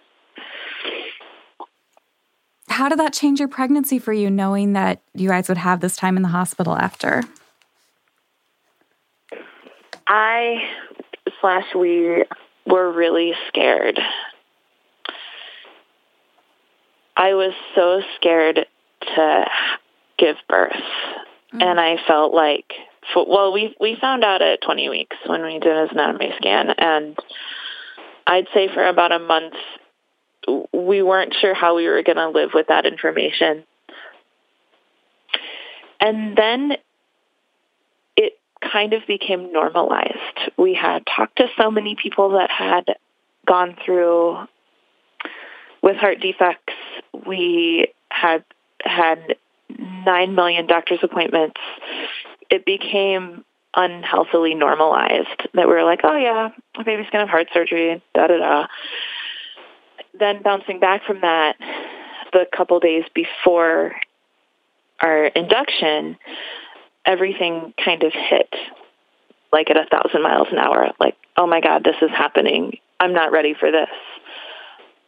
How 2.77 2.89
did 2.89 2.99
that 2.99 3.11
change 3.11 3.39
your 3.39 3.47
pregnancy 3.47 3.97
for 3.97 4.13
you, 4.13 4.29
knowing 4.29 4.73
that 4.73 5.01
you 5.15 5.27
guys 5.29 5.49
would 5.49 5.57
have 5.57 5.79
this 5.79 5.95
time 5.95 6.15
in 6.15 6.21
the 6.21 6.29
hospital 6.29 6.77
after? 6.77 7.23
I 10.05 10.57
slash 11.41 11.65
we 11.75 12.23
were 12.67 12.91
really 12.91 13.33
scared. 13.47 13.99
I 17.15 17.33
was 17.33 17.53
so 17.73 18.01
scared 18.15 18.67
to 19.15 19.45
give 20.19 20.35
birth, 20.47 20.71
mm-hmm. 20.75 21.59
and 21.59 21.79
I 21.79 21.95
felt 22.07 22.31
like, 22.31 22.73
well, 23.15 23.53
we 23.53 23.75
we 23.79 23.97
found 23.99 24.23
out 24.23 24.43
at 24.43 24.61
20 24.61 24.89
weeks 24.89 25.17
when 25.25 25.41
we 25.41 25.57
did 25.57 25.81
his 25.81 25.89
anatomy 25.93 26.31
scan, 26.37 26.69
and 26.77 27.17
I'd 28.27 28.47
say 28.53 28.67
for 28.71 28.87
about 28.87 29.11
a 29.11 29.19
month 29.19 29.55
we 30.73 31.01
weren't 31.01 31.33
sure 31.39 31.53
how 31.53 31.75
we 31.75 31.87
were 31.87 32.03
going 32.03 32.17
to 32.17 32.29
live 32.29 32.51
with 32.53 32.67
that 32.67 32.85
information. 32.85 33.63
And 35.99 36.37
then 36.37 36.73
it 38.15 38.33
kind 38.61 38.93
of 38.93 39.01
became 39.07 39.51
normalized. 39.51 40.51
We 40.57 40.73
had 40.73 41.03
talked 41.05 41.37
to 41.37 41.47
so 41.57 41.71
many 41.71 41.95
people 42.01 42.31
that 42.31 42.51
had 42.51 42.95
gone 43.45 43.75
through 43.85 44.37
with 45.81 45.97
heart 45.97 46.19
defects. 46.21 46.73
We 47.25 47.93
had 48.09 48.43
had 48.83 49.35
9 49.69 50.35
million 50.35 50.67
doctor's 50.67 50.99
appointments. 51.01 51.59
It 52.49 52.65
became 52.65 53.43
unhealthily 53.75 54.55
normalized 54.55 55.47
that 55.53 55.67
we 55.67 55.73
were 55.73 55.83
like, 55.83 56.01
oh 56.03 56.17
yeah, 56.17 56.49
my 56.77 56.83
baby's 56.83 57.09
going 57.11 57.25
to 57.25 57.27
have 57.27 57.29
heart 57.29 57.47
surgery, 57.53 58.01
da 58.13 58.27
da 58.27 58.37
da 58.37 58.67
then 60.19 60.41
bouncing 60.43 60.79
back 60.79 61.03
from 61.05 61.21
that, 61.21 61.55
the 62.33 62.45
couple 62.55 62.79
days 62.79 63.03
before 63.13 63.93
our 65.01 65.25
induction, 65.25 66.17
everything 67.05 67.73
kind 67.83 68.03
of 68.03 68.11
hit 68.13 68.53
like 69.51 69.69
at 69.69 69.77
a 69.77 69.85
thousand 69.89 70.23
miles 70.23 70.47
an 70.51 70.57
hour. 70.57 70.91
Like, 70.99 71.15
oh 71.37 71.47
my 71.47 71.61
God, 71.61 71.83
this 71.83 71.95
is 72.01 72.09
happening. 72.11 72.77
I'm 72.99 73.13
not 73.13 73.31
ready 73.31 73.53
for 73.57 73.71
this. 73.71 73.89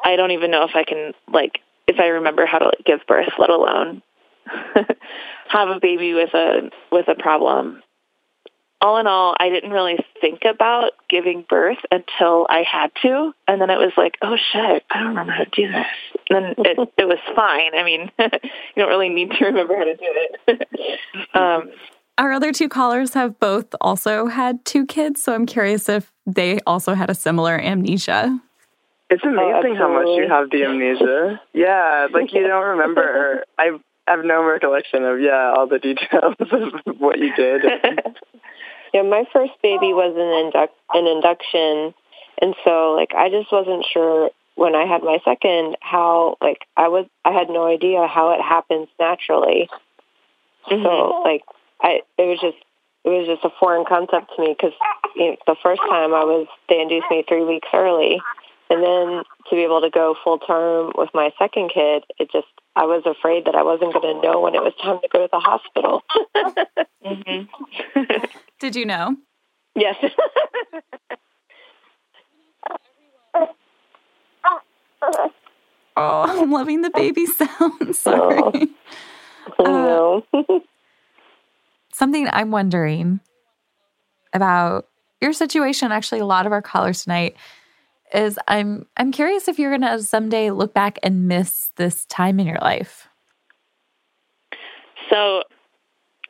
I 0.03 0.15
don't 0.15 0.31
even 0.31 0.51
know 0.51 0.63
if 0.63 0.75
I 0.75 0.83
can, 0.83 1.13
like, 1.31 1.59
if 1.87 1.99
I 1.99 2.07
remember 2.07 2.45
how 2.45 2.59
to 2.59 2.65
like, 2.65 2.85
give 2.85 2.99
birth, 3.07 3.33
let 3.37 3.49
alone 3.49 4.01
have 5.49 5.69
a 5.69 5.79
baby 5.81 6.13
with 6.13 6.33
a 6.33 6.69
with 6.91 7.07
a 7.07 7.15
problem 7.15 7.81
all 8.81 8.97
in 8.97 9.07
all, 9.07 9.35
I 9.39 9.49
didn't 9.49 9.71
really 9.71 9.97
think 10.21 10.41
about 10.49 10.93
giving 11.09 11.45
birth 11.49 11.79
until 11.91 12.47
I 12.49 12.63
had 12.63 12.91
to. 13.01 13.33
And 13.47 13.61
then 13.61 13.69
it 13.69 13.77
was 13.77 13.91
like, 13.97 14.17
oh 14.21 14.37
shit, 14.51 14.83
I 14.89 14.99
don't 14.99 15.09
remember 15.09 15.33
how 15.33 15.43
to 15.43 15.49
do 15.49 15.67
this. 15.71 15.85
And 16.29 16.55
then 16.57 16.65
it, 16.65 16.93
it 16.97 17.07
was 17.07 17.19
fine. 17.35 17.75
I 17.75 17.83
mean, 17.83 18.11
you 18.19 18.77
don't 18.77 18.89
really 18.89 19.09
need 19.09 19.31
to 19.31 19.45
remember 19.45 19.75
how 19.75 19.83
to 19.83 19.95
do 19.95 20.29
it. 20.47 20.67
um, 21.33 21.71
Our 22.17 22.31
other 22.31 22.53
two 22.53 22.69
callers 22.69 23.13
have 23.13 23.39
both 23.39 23.75
also 23.81 24.27
had 24.27 24.63
two 24.65 24.85
kids. 24.85 25.21
So 25.23 25.33
I'm 25.33 25.45
curious 25.45 25.89
if 25.89 26.11
they 26.25 26.59
also 26.65 26.93
had 26.93 27.09
a 27.09 27.15
similar 27.15 27.59
amnesia. 27.59 28.39
It's 29.09 29.23
amazing 29.23 29.75
oh, 29.75 29.75
how 29.75 29.93
much 29.93 30.07
you 30.07 30.27
have 30.29 30.51
the 30.51 30.65
amnesia. 30.65 31.41
Yeah, 31.53 32.07
like 32.13 32.31
you 32.31 32.47
don't 32.47 32.77
remember. 32.77 33.43
I 33.57 33.71
have 34.07 34.23
no 34.23 34.43
recollection 34.43 35.03
of 35.03 35.19
yeah 35.19 35.53
all 35.55 35.67
the 35.67 35.79
details 35.79 36.35
of 36.39 36.99
what 36.99 37.17
you 37.17 37.33
did. 37.35 37.63
Yeah, 38.93 39.03
my 39.03 39.25
first 39.31 39.53
baby 39.61 39.93
was 39.93 40.15
an 40.15 40.45
induct 40.45 40.73
an 40.93 41.07
induction, 41.07 41.93
and 42.41 42.55
so 42.63 42.93
like 42.93 43.13
I 43.15 43.29
just 43.29 43.51
wasn't 43.51 43.85
sure 43.91 44.31
when 44.55 44.75
I 44.75 44.85
had 44.85 45.03
my 45.03 45.19
second 45.23 45.77
how 45.79 46.37
like 46.41 46.65
I 46.75 46.87
was 46.89 47.05
I 47.23 47.31
had 47.31 47.49
no 47.49 47.65
idea 47.65 48.07
how 48.07 48.33
it 48.33 48.41
happens 48.41 48.87
naturally. 48.99 49.69
Mm-hmm. 50.69 50.83
So 50.83 51.21
like 51.23 51.43
I 51.81 52.01
it 52.17 52.27
was 52.27 52.39
just 52.41 52.57
it 53.05 53.09
was 53.09 53.27
just 53.27 53.45
a 53.45 53.55
foreign 53.59 53.85
concept 53.85 54.31
to 54.35 54.41
me 54.41 54.55
because 54.57 54.73
you 55.15 55.31
know, 55.31 55.37
the 55.47 55.55
first 55.63 55.81
time 55.89 56.13
I 56.13 56.23
was 56.23 56.47
they 56.67 56.81
induced 56.81 57.07
me 57.09 57.23
three 57.27 57.45
weeks 57.45 57.69
early, 57.73 58.19
and 58.69 58.83
then 58.83 59.23
to 59.49 59.55
be 59.55 59.63
able 59.63 59.81
to 59.81 59.89
go 59.89 60.15
full 60.23 60.39
term 60.39 60.91
with 60.95 61.09
my 61.13 61.31
second 61.39 61.71
kid, 61.73 62.03
it 62.19 62.31
just 62.31 62.47
I 62.75 62.83
was 62.83 63.03
afraid 63.05 63.45
that 63.45 63.55
I 63.55 63.63
wasn't 63.63 63.93
going 63.93 64.15
to 64.15 64.21
know 64.21 64.41
when 64.41 64.55
it 64.55 64.61
was 64.61 64.73
time 64.81 64.99
to 65.01 65.07
go 65.07 65.19
to 65.19 65.29
the 65.31 65.39
hospital. 65.39 66.03
mm-hmm. 67.05 67.99
Did 68.59 68.75
you 68.75 68.85
know? 68.85 69.15
Yes. 69.75 69.95
oh, 75.15 75.41
I'm 75.95 76.51
loving 76.51 76.81
the 76.81 76.89
baby 76.89 77.25
sound. 77.25 77.95
Sorry. 77.95 78.69
Oh. 79.57 80.23
Uh, 80.41 80.59
something 81.91 82.29
I'm 82.31 82.51
wondering 82.51 83.19
about 84.33 84.87
your 85.21 85.33
situation, 85.33 85.91
actually, 85.91 86.19
a 86.19 86.25
lot 86.25 86.45
of 86.45 86.53
our 86.53 86.61
callers 86.61 87.03
tonight 87.03 87.35
is 88.13 88.39
I'm 88.47 88.85
I'm 88.95 89.11
curious 89.11 89.47
if 89.47 89.59
you're 89.59 89.71
gonna 89.71 90.01
someday 90.01 90.51
look 90.51 90.73
back 90.73 90.97
and 91.03 91.27
miss 91.27 91.71
this 91.75 92.05
time 92.05 92.39
in 92.39 92.47
your 92.47 92.59
life. 92.59 93.09
So 95.09 95.43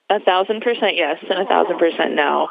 a 0.10 0.20
thousand 0.20 0.62
percent 0.62 0.96
yes 0.96 1.18
and 1.30 1.40
a 1.40 1.46
thousand 1.46 1.78
percent 1.78 2.16
no. 2.16 2.50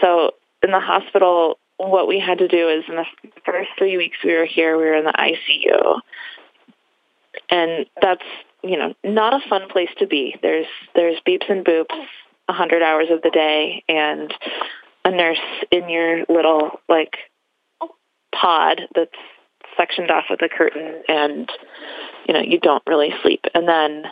So 0.00 0.32
in 0.62 0.70
the 0.70 0.80
hospital, 0.80 1.58
what 1.76 2.08
we 2.08 2.20
had 2.20 2.38
to 2.38 2.48
do 2.48 2.68
is 2.68 2.84
in 2.88 2.96
the 2.96 3.04
first 3.44 3.70
three 3.78 3.96
weeks 3.96 4.18
we 4.24 4.34
were 4.34 4.44
here, 4.44 4.76
we 4.76 4.84
were 4.84 4.96
in 4.96 5.04
the 5.04 5.12
ICU, 5.12 6.00
and 7.50 7.86
that's 8.00 8.24
you 8.62 8.76
know 8.76 8.94
not 9.04 9.34
a 9.34 9.48
fun 9.48 9.68
place 9.68 9.90
to 9.98 10.06
be. 10.06 10.36
There's 10.42 10.66
there's 10.94 11.20
beeps 11.26 11.50
and 11.50 11.64
boops 11.64 11.94
a 12.48 12.52
hundred 12.52 12.82
hours 12.82 13.08
of 13.10 13.22
the 13.22 13.30
day, 13.30 13.84
and 13.88 14.32
a 15.04 15.10
nurse 15.10 15.38
in 15.70 15.88
your 15.88 16.24
little 16.28 16.80
like 16.88 17.16
pod 18.34 18.82
that's 18.94 19.10
sectioned 19.76 20.10
off 20.10 20.24
with 20.28 20.42
a 20.42 20.48
curtain, 20.48 21.02
and 21.08 21.50
you 22.26 22.34
know 22.34 22.40
you 22.40 22.58
don't 22.58 22.82
really 22.86 23.14
sleep, 23.22 23.44
and 23.54 23.66
then 23.66 24.04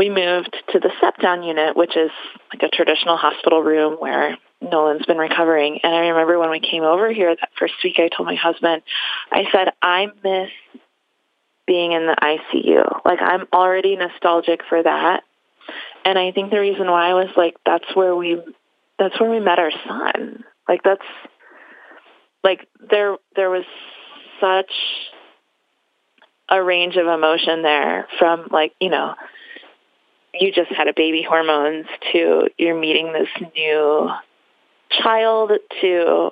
we 0.00 0.08
moved 0.08 0.56
to 0.72 0.80
the 0.80 0.90
step 0.96 1.18
down 1.18 1.42
unit, 1.42 1.76
which 1.76 1.94
is 1.94 2.10
like 2.50 2.62
a 2.62 2.74
traditional 2.74 3.18
hospital 3.18 3.62
room 3.62 3.96
where 3.98 4.38
Nolan's 4.62 5.04
been 5.04 5.18
recovering. 5.18 5.80
And 5.82 5.94
I 5.94 6.08
remember 6.08 6.38
when 6.38 6.48
we 6.48 6.58
came 6.58 6.84
over 6.84 7.12
here 7.12 7.36
that 7.36 7.50
first 7.58 7.74
week, 7.84 7.96
I 7.98 8.08
told 8.08 8.26
my 8.26 8.34
husband, 8.34 8.80
I 9.30 9.44
said, 9.52 9.74
I 9.82 10.06
miss 10.24 10.48
being 11.66 11.92
in 11.92 12.06
the 12.06 12.16
ICU. 12.16 13.04
Like, 13.04 13.20
I'm 13.20 13.46
already 13.52 13.94
nostalgic 13.94 14.62
for 14.70 14.82
that. 14.82 15.22
And 16.06 16.18
I 16.18 16.32
think 16.32 16.50
the 16.50 16.60
reason 16.60 16.86
why 16.90 17.12
was 17.12 17.28
like, 17.36 17.56
that's 17.66 17.94
where 17.94 18.16
we, 18.16 18.40
that's 18.98 19.20
where 19.20 19.30
we 19.30 19.38
met 19.38 19.58
our 19.58 19.72
son. 19.86 20.44
Like, 20.66 20.82
that's, 20.82 21.04
like, 22.42 22.66
there, 22.90 23.16
there 23.36 23.50
was 23.50 23.66
such 24.40 24.72
a 26.48 26.62
range 26.62 26.96
of 26.96 27.06
emotion 27.06 27.60
there 27.60 28.08
from 28.18 28.48
like, 28.50 28.72
you 28.80 28.88
know, 28.88 29.14
you 30.34 30.52
just 30.52 30.70
had 30.70 30.88
a 30.88 30.92
baby 30.94 31.22
hormones 31.22 31.86
to 32.12 32.48
you're 32.58 32.78
meeting 32.78 33.12
this 33.12 33.28
new 33.56 34.10
child 34.90 35.52
to 35.80 36.30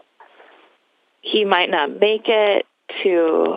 he 1.21 1.45
might 1.45 1.71
not 1.71 1.99
make 1.99 2.29
it 2.29 2.67
to 3.03 3.57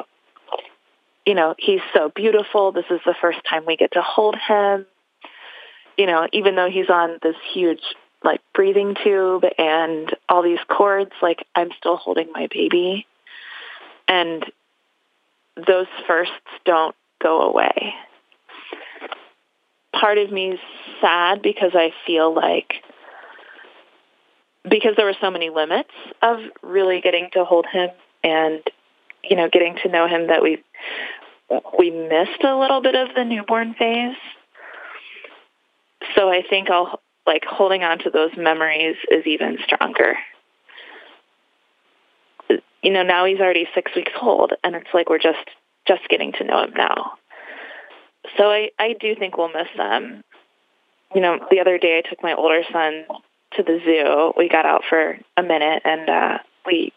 you 1.25 1.35
know 1.35 1.55
he's 1.57 1.81
so 1.93 2.11
beautiful. 2.15 2.71
This 2.71 2.85
is 2.89 2.99
the 3.05 3.15
first 3.21 3.39
time 3.47 3.65
we 3.65 3.77
get 3.77 3.91
to 3.93 4.01
hold 4.01 4.35
him. 4.35 4.85
You 5.97 6.07
know 6.07 6.27
even 6.33 6.55
though 6.55 6.69
he's 6.69 6.89
on 6.89 7.19
this 7.21 7.35
huge 7.53 7.81
like 8.23 8.41
breathing 8.53 8.95
tube 9.03 9.43
and 9.57 10.15
all 10.29 10.43
these 10.43 10.59
cords 10.67 11.11
like 11.23 11.43
i'm 11.55 11.69
still 11.77 11.97
holding 11.97 12.31
my 12.31 12.47
baby. 12.51 13.05
And 14.07 14.43
those 15.55 15.87
firsts 16.07 16.33
don't 16.65 16.95
go 17.21 17.41
away 17.41 17.93
part 20.01 20.17
of 20.17 20.31
me 20.31 20.53
is 20.53 20.59
sad 20.99 21.41
because 21.41 21.71
I 21.75 21.91
feel 22.05 22.33
like 22.33 22.73
because 24.63 24.93
there 24.97 25.05
were 25.05 25.15
so 25.21 25.31
many 25.31 25.49
limits 25.49 25.91
of 26.21 26.39
really 26.61 27.01
getting 27.01 27.29
to 27.33 27.45
hold 27.45 27.65
him 27.71 27.89
and 28.23 28.61
you 29.23 29.37
know 29.37 29.47
getting 29.47 29.77
to 29.83 29.89
know 29.89 30.07
him 30.07 30.27
that 30.27 30.41
we 30.41 30.63
we 31.77 31.91
missed 31.91 32.43
a 32.43 32.57
little 32.57 32.81
bit 32.81 32.95
of 32.95 33.09
the 33.15 33.23
newborn 33.23 33.75
phase. 33.75 34.15
So 36.15 36.29
I 36.29 36.41
think 36.49 36.69
I'll 36.69 36.99
like 37.27 37.43
holding 37.45 37.83
on 37.83 37.99
to 37.99 38.09
those 38.09 38.31
memories 38.35 38.95
is 39.09 39.25
even 39.27 39.57
stronger. 39.63 40.15
You 42.81 42.91
know, 42.91 43.03
now 43.03 43.25
he's 43.25 43.39
already 43.39 43.67
6 43.75 43.91
weeks 43.95 44.11
old 44.19 44.53
and 44.63 44.75
it's 44.75 44.89
like 44.93 45.09
we're 45.09 45.19
just 45.19 45.47
just 45.87 46.07
getting 46.09 46.31
to 46.33 46.43
know 46.43 46.63
him 46.63 46.73
now 46.75 47.13
so 48.37 48.49
I, 48.49 48.69
I 48.79 48.93
do 48.99 49.15
think 49.15 49.37
we'll 49.37 49.49
miss 49.49 49.67
them. 49.75 50.23
You 51.13 51.21
know, 51.21 51.39
the 51.49 51.59
other 51.59 51.77
day 51.77 52.01
I 52.03 52.09
took 52.09 52.23
my 52.23 52.33
older 52.33 52.61
son 52.71 53.05
to 53.57 53.63
the 53.63 53.79
zoo. 53.83 54.33
We 54.37 54.47
got 54.47 54.65
out 54.65 54.83
for 54.89 55.17
a 55.37 55.43
minute 55.43 55.81
and 55.83 56.09
uh, 56.09 56.37
we 56.65 56.93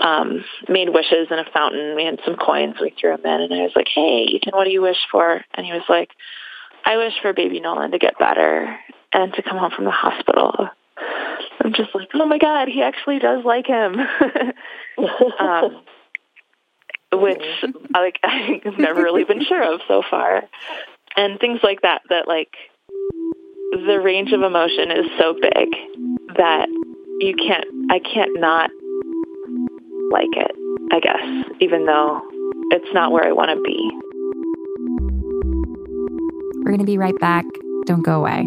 um, 0.00 0.44
made 0.68 0.88
wishes 0.90 1.28
in 1.30 1.38
a 1.38 1.44
fountain. 1.52 1.96
We 1.96 2.04
had 2.04 2.20
some 2.24 2.36
coins. 2.36 2.76
We 2.80 2.94
threw 2.98 3.16
them 3.16 3.26
in, 3.26 3.40
and 3.42 3.54
I 3.54 3.62
was 3.62 3.72
like, 3.74 3.88
"Hey, 3.92 4.24
Ethan, 4.24 4.52
what 4.52 4.64
do 4.64 4.70
you 4.70 4.82
wish 4.82 4.98
for?" 5.10 5.44
And 5.54 5.66
he 5.66 5.72
was 5.72 5.82
like, 5.88 6.10
"I 6.84 6.96
wish 6.96 7.14
for 7.20 7.32
baby 7.32 7.60
Nolan 7.60 7.90
to 7.90 7.98
get 7.98 8.18
better 8.18 8.78
and 9.12 9.32
to 9.34 9.42
come 9.42 9.58
home 9.58 9.72
from 9.74 9.84
the 9.84 9.90
hospital." 9.90 10.68
I'm 11.62 11.72
just 11.72 11.94
like, 11.94 12.08
"Oh 12.14 12.26
my 12.26 12.38
God, 12.38 12.68
he 12.68 12.82
actually 12.82 13.18
does 13.18 13.44
like 13.44 13.66
him," 13.66 13.96
um, 15.40 15.82
which 17.12 17.42
like 17.92 18.18
I've 18.22 18.78
never 18.78 19.02
really 19.02 19.24
been 19.24 19.44
sure 19.44 19.74
of 19.74 19.80
so 19.88 20.02
far, 20.08 20.42
and 21.16 21.38
things 21.40 21.60
like 21.62 21.82
that. 21.82 22.02
That 22.08 22.28
like 22.28 22.52
the 23.72 24.00
range 24.02 24.32
of 24.32 24.42
emotion 24.42 24.90
is 24.90 25.06
so 25.18 25.34
big 25.34 25.68
that 26.36 26.68
you 27.20 27.34
can't. 27.36 27.66
I 27.90 27.98
can't 27.98 28.40
not 28.40 28.70
like 30.10 30.32
it, 30.32 30.52
I 30.92 31.00
guess, 31.00 31.54
even 31.60 31.86
though 31.86 32.20
it's 32.70 32.92
not 32.92 33.12
where 33.12 33.26
I 33.26 33.32
want 33.32 33.50
to 33.50 33.60
be. 33.62 33.90
We're 36.58 36.72
going 36.72 36.78
to 36.80 36.84
be 36.84 36.98
right 36.98 37.18
back. 37.18 37.44
Don't 37.86 38.02
go 38.02 38.18
away. 38.18 38.46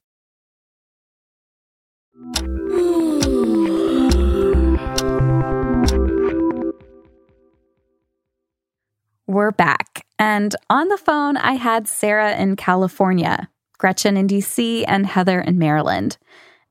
We're 9.31 9.51
back. 9.51 10.05
And 10.19 10.53
on 10.69 10.89
the 10.89 10.97
phone, 10.97 11.37
I 11.37 11.53
had 11.53 11.87
Sarah 11.87 12.35
in 12.35 12.57
California, 12.57 13.47
Gretchen 13.77 14.17
in 14.17 14.27
DC, 14.27 14.83
and 14.89 15.05
Heather 15.05 15.39
in 15.39 15.57
Maryland. 15.57 16.17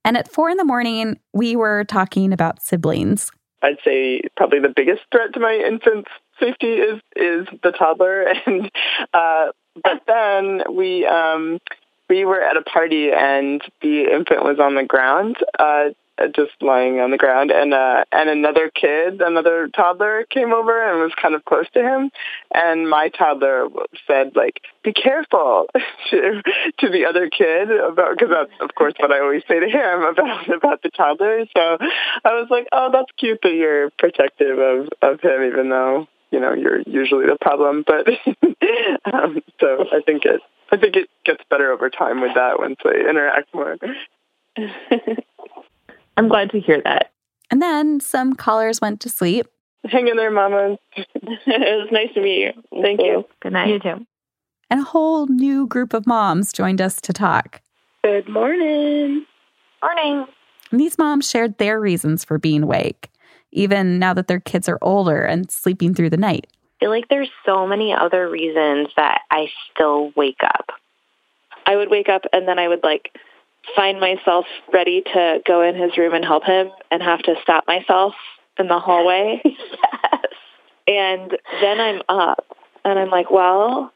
And 0.05 0.14
at 0.14 0.31
four 0.31 0.51
in 0.51 0.59
the 0.59 0.64
morning, 0.64 1.18
we 1.33 1.57
were 1.57 1.85
talking 1.85 2.35
about 2.35 2.61
siblings. 2.61 3.33
I'd 3.62 3.79
say 3.83 4.20
probably 4.37 4.59
the 4.59 4.75
biggest 4.77 5.01
threat 5.11 5.33
to 5.33 5.40
my 5.40 5.55
infant's 5.55 6.11
safety 6.38 6.75
is 6.75 7.01
is 7.16 7.46
the 7.62 7.73
toddler, 7.73 8.25
and 8.46 8.70
uh, 9.14 9.53
but 9.83 10.03
then 10.07 10.62
we 10.70 11.07
um, 11.07 11.61
we 12.11 12.27
were 12.27 12.42
at 12.42 12.59
a 12.59 12.62
party 12.62 13.11
and 13.11 13.62
the 13.81 14.03
infant 14.12 14.44
was 14.44 14.59
on 14.61 14.75
the 14.75 14.85
ground, 14.85 15.37
uh, 15.59 15.90
just 16.28 16.52
lying 16.61 17.00
on 17.00 17.11
the 17.11 17.16
ground, 17.16 17.50
and 17.50 17.72
uh, 17.72 18.04
and 18.12 18.28
another 18.28 18.70
kid, 18.70 19.20
another 19.20 19.68
toddler, 19.68 20.24
came 20.30 20.52
over 20.52 20.90
and 20.90 21.00
was 21.00 21.12
kind 21.20 21.35
of 21.35 21.44
close 21.44 21.66
to 21.74 21.80
him, 21.83 22.11
and 22.52 22.88
my 22.88 23.09
toddler 23.09 23.68
said 24.06 24.37
like, 24.37 24.61
"Be 24.83 24.92
careful," 24.92 25.66
to, 26.11 26.42
to 26.78 26.88
the 26.88 27.06
other 27.06 27.28
kid 27.28 27.70
about 27.70 28.18
because 28.18 28.30
that's 28.30 28.61
of 28.61 28.74
course 28.74 28.94
what 28.98 29.12
I 29.12 29.20
always 29.20 29.42
say 29.48 29.61
to 29.61 29.68
him 29.68 30.02
about 30.12 30.48
about 30.52 30.83
the 30.83 30.90
toddler. 30.90 31.44
So 31.56 31.78
I 32.24 32.35
was 32.35 32.48
like, 32.50 32.66
"Oh, 32.72 32.90
that's 32.92 33.11
cute 33.18 33.40
that 33.42 33.54
you're 33.54 33.90
protective 33.98 34.59
of 34.59 34.88
of 35.02 35.20
him, 35.20 35.44
even 35.44 35.70
though." 35.70 36.06
You 36.33 36.38
know, 36.38 36.54
you're 36.54 36.80
usually 36.83 37.26
the 37.26 37.37
problem, 37.40 37.85
but 37.87 38.06
um, 39.12 39.40
so 39.59 39.85
I 39.92 40.00
think 40.06 40.24
it 40.24 40.40
I 40.70 40.76
think 40.76 40.96
it 40.96 41.09
gets 41.24 41.42
better 41.50 41.72
over 41.72 41.90
time 41.90 42.20
with 42.20 42.35
that 42.35 42.59
once 42.59 42.76
they 42.85 43.00
interact 43.00 43.52
more. 43.52 43.76
I'm 46.16 46.29
glad 46.29 46.51
to 46.51 46.61
hear 46.61 46.81
that. 46.85 47.12
And 47.51 47.61
then 47.61 48.01
some 48.01 48.35
callers 48.35 48.81
went 48.81 49.01
to 49.01 49.09
sleep. 49.09 49.46
Hang 49.85 50.09
in 50.09 50.16
there, 50.16 50.31
Mama. 50.31 50.79
it 50.96 51.09
was 51.46 51.88
nice 51.90 52.12
to 52.14 52.20
meet 52.20 52.40
you. 52.40 52.83
Thank 52.83 53.01
you. 53.01 53.25
Good 53.40 53.53
night. 53.53 53.68
You 53.68 53.79
too. 53.79 54.07
And 54.68 54.81
a 54.81 54.85
whole 54.85 55.27
new 55.27 55.66
group 55.66 55.94
of 55.94 56.07
moms 56.07 56.53
joined 56.53 56.81
us 56.81 57.01
to 57.01 57.12
talk. 57.12 57.61
Good 58.05 58.29
morning. 58.29 59.27
Morning. 59.83 60.27
And 60.70 60.81
these 60.81 60.99
moms 60.99 61.29
shared 61.29 61.59
their 61.59 61.81
reasons 61.81 62.25
for 62.25 62.38
being 62.38 62.62
awake, 62.62 63.11
even 63.51 63.99
now 63.99 64.14
that 64.14 64.29
their 64.29 64.38
kids 64.38 64.68
are 64.68 64.79
older 64.81 65.23
and 65.25 65.51
sleeping 65.51 65.94
through 65.94 66.11
the 66.11 66.16
night. 66.16 66.46
I 66.77 66.85
feel 66.85 66.90
like 66.90 67.09
there's 67.09 67.31
so 67.44 67.66
many 67.66 67.92
other 67.92 68.31
reasons 68.31 68.88
that 68.96 69.23
I 69.31 69.49
still 69.73 70.12
wake 70.14 70.42
up. 70.44 70.70
I 71.66 71.77
would 71.77 71.90
wake 71.90 72.09
up 72.09 72.23
and 72.33 72.46
then 72.46 72.59
I 72.59 72.68
would 72.68 72.83
like 72.83 73.12
find 73.77 74.01
myself 74.01 74.46
ready 74.73 75.03
to 75.03 75.38
go 75.46 75.62
in 75.62 75.75
his 75.75 75.96
room 75.96 76.14
and 76.14 76.25
help 76.25 76.44
him 76.44 76.70
and 76.90 77.03
have 77.03 77.20
to 77.20 77.35
stop 77.42 77.64
myself 77.66 78.14
in 78.59 78.68
the 78.68 78.79
hallway. 78.79 79.40
yes. 79.44 79.57
And 80.87 81.31
then 81.61 81.81
I'm 81.81 82.03
up 82.09 82.46
and 82.85 82.99
I'm 82.99 83.11
like, 83.11 83.31
well, 83.31 83.92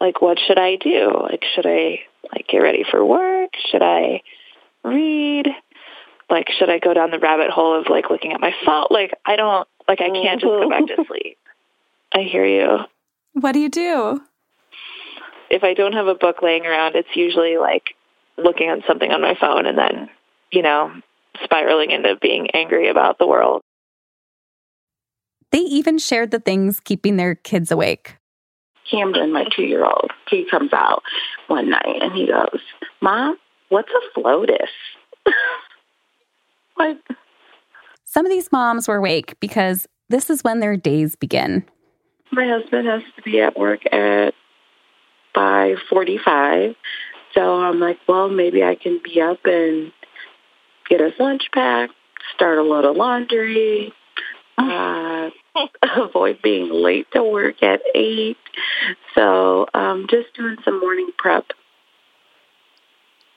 like 0.00 0.20
what 0.20 0.38
should 0.46 0.58
I 0.58 0.76
do? 0.76 1.10
Like 1.22 1.44
should 1.54 1.66
I 1.66 2.00
like 2.32 2.46
get 2.48 2.58
ready 2.58 2.84
for 2.88 3.04
work? 3.04 3.50
Should 3.70 3.82
I 3.82 4.22
read? 4.84 5.48
Like 6.30 6.48
should 6.58 6.70
I 6.70 6.78
go 6.78 6.92
down 6.94 7.10
the 7.10 7.18
rabbit 7.18 7.50
hole 7.50 7.78
of 7.78 7.86
like 7.88 8.10
looking 8.10 8.32
at 8.32 8.40
my 8.40 8.52
phone? 8.64 8.86
Like 8.90 9.12
I 9.24 9.36
don't 9.36 9.66
like 9.88 10.00
I 10.00 10.10
can't 10.10 10.40
just 10.40 10.50
go 10.50 10.68
back 10.68 10.86
to 10.86 10.92
mm-hmm. 10.92 11.02
sleep. 11.06 11.38
I 12.12 12.20
hear 12.20 12.44
you. 12.44 12.78
What 13.32 13.52
do 13.52 13.60
you 13.60 13.68
do? 13.68 14.20
If 15.50 15.62
I 15.62 15.74
don't 15.74 15.92
have 15.92 16.06
a 16.06 16.14
book 16.14 16.42
laying 16.42 16.66
around, 16.66 16.96
it's 16.96 17.14
usually 17.14 17.56
like 17.56 17.94
looking 18.38 18.68
at 18.68 18.78
something 18.86 19.10
on 19.10 19.20
my 19.20 19.34
phone 19.40 19.66
and 19.66 19.78
then, 19.78 20.08
you 20.50 20.62
know, 20.62 20.92
spiraling 21.44 21.90
into 21.90 22.16
being 22.20 22.48
angry 22.52 22.88
about 22.88 23.18
the 23.18 23.26
world. 23.26 23.62
They 25.52 25.58
even 25.58 25.98
shared 25.98 26.30
the 26.30 26.40
things 26.40 26.80
keeping 26.80 27.16
their 27.16 27.34
kids 27.34 27.70
awake. 27.70 28.16
Camden, 28.90 29.32
my 29.32 29.44
two 29.54 29.62
year 29.62 29.84
old, 29.84 30.10
he 30.28 30.46
comes 30.50 30.72
out 30.72 31.02
one 31.48 31.70
night 31.70 32.02
and 32.02 32.12
he 32.12 32.26
goes, 32.26 32.60
Mom, 33.00 33.36
what's 33.68 33.90
a 33.90 34.18
floatus? 34.18 34.68
what? 36.74 36.98
Some 38.04 38.24
of 38.24 38.30
these 38.30 38.50
moms 38.52 38.86
were 38.86 38.96
awake 38.96 39.38
because 39.40 39.86
this 40.08 40.30
is 40.30 40.44
when 40.44 40.60
their 40.60 40.76
days 40.76 41.16
begin. 41.16 41.64
My 42.32 42.46
husband 42.46 42.86
has 42.86 43.02
to 43.16 43.22
be 43.22 43.40
at 43.40 43.58
work 43.58 43.80
at 43.92 44.34
545. 45.34 46.74
So 47.36 47.60
I'm 47.60 47.78
like, 47.78 47.98
well, 48.08 48.28
maybe 48.28 48.64
I 48.64 48.74
can 48.74 49.00
be 49.04 49.20
up 49.20 49.44
and 49.44 49.92
get 50.88 51.00
his 51.00 51.12
lunch 51.18 51.50
packed, 51.52 51.92
start 52.34 52.58
a 52.58 52.62
load 52.62 52.84
of 52.86 52.96
laundry, 52.96 53.92
uh, 54.58 55.30
avoid 55.96 56.40
being 56.42 56.70
late 56.70 57.06
to 57.12 57.22
work 57.22 57.62
at 57.62 57.80
8. 57.94 58.36
So 59.14 59.66
um, 59.74 60.06
just 60.08 60.34
doing 60.34 60.56
some 60.64 60.80
morning 60.80 61.10
prep. 61.18 61.46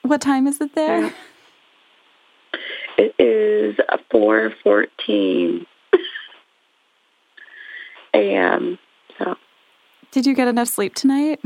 What 0.02 0.22
time 0.22 0.46
is 0.46 0.60
it 0.60 0.74
there? 0.74 1.12
It 2.96 3.14
is 3.18 3.76
4.14 4.12 5.66
a.m. 8.14 8.78
So, 9.18 9.36
Did 10.12 10.24
you 10.24 10.34
get 10.34 10.48
enough 10.48 10.68
sleep 10.68 10.94
tonight? 10.94 11.40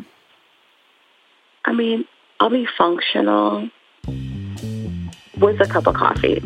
I 1.64 1.72
mean, 1.72 2.04
I'll 2.40 2.50
be 2.50 2.66
functional 2.76 3.68
with 5.38 5.60
a 5.60 5.66
cup 5.68 5.86
of 5.86 5.94
coffee. 5.94 6.42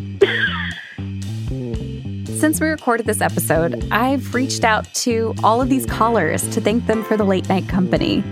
Since 2.39 2.61
we 2.61 2.67
recorded 2.67 3.05
this 3.05 3.19
episode, 3.19 3.85
I've 3.91 4.33
reached 4.33 4.63
out 4.63 4.85
to 4.95 5.33
all 5.43 5.61
of 5.61 5.67
these 5.69 5.85
callers 5.85 6.47
to 6.49 6.61
thank 6.61 6.85
them 6.85 7.03
for 7.03 7.17
the 7.17 7.25
late 7.25 7.49
night 7.49 7.67
company. 7.67 8.23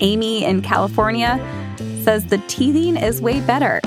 Amy 0.00 0.44
in 0.44 0.60
California 0.60 1.38
says 2.02 2.26
the 2.26 2.38
teething 2.46 2.96
is 2.96 3.22
way 3.22 3.40
better. 3.40 3.80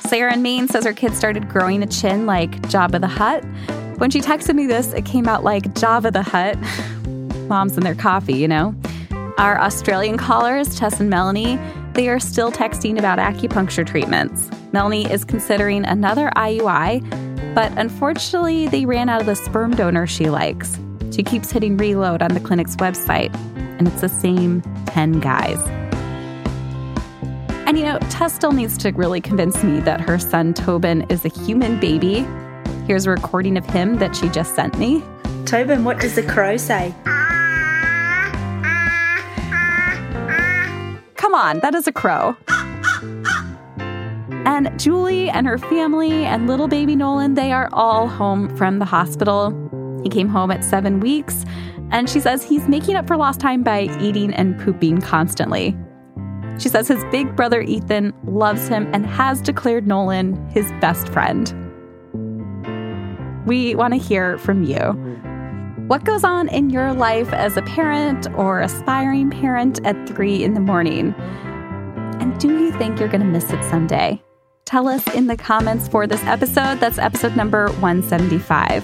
Sarah 0.00 0.34
in 0.34 0.42
Maine 0.42 0.68
says 0.68 0.84
her 0.84 0.92
kid 0.92 1.14
started 1.14 1.48
growing 1.48 1.82
a 1.82 1.86
chin 1.86 2.26
like 2.26 2.62
Jabba 2.62 3.00
the 3.00 3.08
Hutt. 3.08 3.42
When 3.98 4.10
she 4.10 4.20
texted 4.20 4.54
me 4.54 4.66
this, 4.66 4.92
it 4.92 5.04
came 5.04 5.26
out 5.26 5.42
like 5.42 5.74
Java 5.74 6.10
the 6.10 6.22
Hutt. 6.22 6.56
Moms 7.48 7.76
and 7.76 7.84
their 7.84 7.94
coffee, 7.94 8.34
you 8.34 8.46
know? 8.46 8.74
Our 9.38 9.60
Australian 9.60 10.16
callers, 10.16 10.78
Tess 10.78 11.00
and 11.00 11.10
Melanie, 11.10 11.58
they 11.94 12.08
are 12.08 12.18
still 12.18 12.50
texting 12.50 12.98
about 12.98 13.18
acupuncture 13.18 13.86
treatments. 13.86 14.50
Melanie 14.72 15.10
is 15.10 15.24
considering 15.24 15.84
another 15.84 16.30
IUI, 16.36 17.54
but 17.54 17.70
unfortunately, 17.78 18.66
they 18.66 18.84
ran 18.84 19.08
out 19.08 19.20
of 19.20 19.26
the 19.26 19.36
sperm 19.36 19.76
donor 19.76 20.06
she 20.06 20.28
likes. 20.28 20.78
She 21.12 21.22
keeps 21.22 21.52
hitting 21.52 21.76
reload 21.76 22.20
on 22.20 22.34
the 22.34 22.40
clinic's 22.40 22.74
website, 22.76 23.32
and 23.78 23.86
it's 23.86 24.00
the 24.00 24.08
same 24.08 24.62
10 24.86 25.20
guys. 25.20 25.58
And 27.66 27.78
you 27.78 27.84
know, 27.84 27.98
Tess 28.10 28.34
still 28.34 28.52
needs 28.52 28.76
to 28.78 28.90
really 28.90 29.20
convince 29.20 29.62
me 29.62 29.78
that 29.80 30.00
her 30.00 30.18
son 30.18 30.52
Tobin 30.52 31.02
is 31.08 31.24
a 31.24 31.28
human 31.28 31.78
baby. 31.78 32.26
Here's 32.86 33.06
a 33.06 33.10
recording 33.10 33.56
of 33.56 33.64
him 33.66 33.98
that 33.98 34.16
she 34.16 34.28
just 34.28 34.56
sent 34.56 34.76
me. 34.78 35.02
Tobin, 35.46 35.84
what 35.84 36.00
does 36.00 36.16
the 36.16 36.24
crow 36.24 36.56
say? 36.56 36.92
Come 41.34 41.48
on, 41.48 41.58
that 41.62 41.74
is 41.74 41.88
a 41.88 41.92
crow. 41.92 42.36
And 44.46 44.70
Julie 44.78 45.28
and 45.28 45.48
her 45.48 45.58
family 45.58 46.24
and 46.24 46.46
little 46.46 46.68
baby 46.68 46.94
Nolan, 46.94 47.34
they 47.34 47.50
are 47.50 47.68
all 47.72 48.06
home 48.06 48.56
from 48.56 48.78
the 48.78 48.84
hospital. 48.84 49.50
He 50.04 50.08
came 50.08 50.28
home 50.28 50.52
at 50.52 50.62
seven 50.62 51.00
weeks, 51.00 51.44
and 51.90 52.08
she 52.08 52.20
says 52.20 52.44
he's 52.44 52.68
making 52.68 52.94
up 52.94 53.08
for 53.08 53.16
lost 53.16 53.40
time 53.40 53.64
by 53.64 53.88
eating 54.00 54.32
and 54.32 54.56
pooping 54.60 55.00
constantly. 55.00 55.76
She 56.60 56.68
says 56.68 56.86
his 56.86 57.02
big 57.10 57.34
brother 57.34 57.62
Ethan 57.62 58.14
loves 58.28 58.68
him 58.68 58.88
and 58.94 59.04
has 59.04 59.40
declared 59.40 59.88
Nolan 59.88 60.36
his 60.50 60.70
best 60.80 61.08
friend. 61.08 61.52
We 63.44 63.74
want 63.74 63.92
to 63.92 63.98
hear 63.98 64.38
from 64.38 64.62
you. 64.62 64.96
What 65.86 66.04
goes 66.04 66.24
on 66.24 66.48
in 66.48 66.70
your 66.70 66.94
life 66.94 67.30
as 67.34 67.58
a 67.58 67.62
parent 67.62 68.26
or 68.38 68.62
aspiring 68.62 69.28
parent 69.28 69.84
at 69.84 70.08
three 70.08 70.42
in 70.42 70.54
the 70.54 70.60
morning? 70.60 71.14
And 72.20 72.38
do 72.40 72.58
you 72.58 72.72
think 72.72 72.98
you're 72.98 73.10
going 73.10 73.20
to 73.20 73.26
miss 73.26 73.52
it 73.52 73.62
someday? 73.64 74.22
Tell 74.64 74.88
us 74.88 75.06
in 75.14 75.26
the 75.26 75.36
comments 75.36 75.86
for 75.86 76.06
this 76.06 76.24
episode. 76.24 76.80
That's 76.80 76.96
episode 76.96 77.36
number 77.36 77.68
175. 77.80 78.82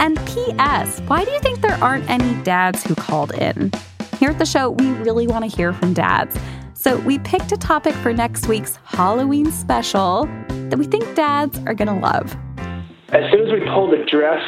And 0.00 0.18
P.S., 0.26 0.98
why 1.06 1.24
do 1.24 1.30
you 1.30 1.38
think 1.38 1.60
there 1.60 1.78
aren't 1.80 2.10
any 2.10 2.42
dads 2.42 2.82
who 2.82 2.96
called 2.96 3.32
in? 3.34 3.70
Here 4.18 4.30
at 4.30 4.40
the 4.40 4.46
show, 4.46 4.70
we 4.70 4.90
really 4.94 5.28
want 5.28 5.48
to 5.48 5.56
hear 5.56 5.72
from 5.72 5.94
dads. 5.94 6.36
So 6.74 6.98
we 6.98 7.20
picked 7.20 7.52
a 7.52 7.56
topic 7.56 7.94
for 7.94 8.12
next 8.12 8.48
week's 8.48 8.80
Halloween 8.82 9.52
special 9.52 10.24
that 10.70 10.76
we 10.76 10.86
think 10.86 11.14
dads 11.14 11.56
are 11.66 11.74
going 11.74 11.86
to 11.86 12.00
love. 12.00 12.36
As 13.10 13.22
soon 13.30 13.46
as 13.46 13.52
we 13.52 13.60
pull 13.72 13.88
the 13.88 14.04
dress 14.10 14.42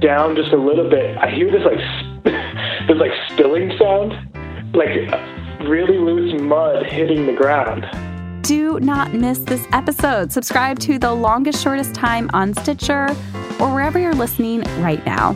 down 0.00 0.36
just 0.36 0.52
a 0.52 0.56
little 0.56 0.88
bit, 0.88 1.16
I 1.18 1.30
hear 1.30 1.50
this 1.50 1.64
like 1.64 2.24
this 2.88 2.96
like 2.96 3.12
spilling 3.30 3.72
sound, 3.78 4.12
like 4.74 4.88
really 5.68 5.98
loose 5.98 6.40
mud 6.40 6.86
hitting 6.86 7.26
the 7.26 7.32
ground. 7.32 7.86
Do 8.42 8.80
not 8.80 9.12
miss 9.12 9.38
this 9.40 9.66
episode. 9.72 10.32
Subscribe 10.32 10.78
to 10.80 10.98
The 10.98 11.12
Longest 11.12 11.62
Shortest 11.62 11.94
Time 11.94 12.30
on 12.32 12.54
Stitcher 12.54 13.08
or 13.60 13.74
wherever 13.74 13.98
you're 13.98 14.14
listening 14.14 14.62
right 14.80 15.04
now. 15.04 15.34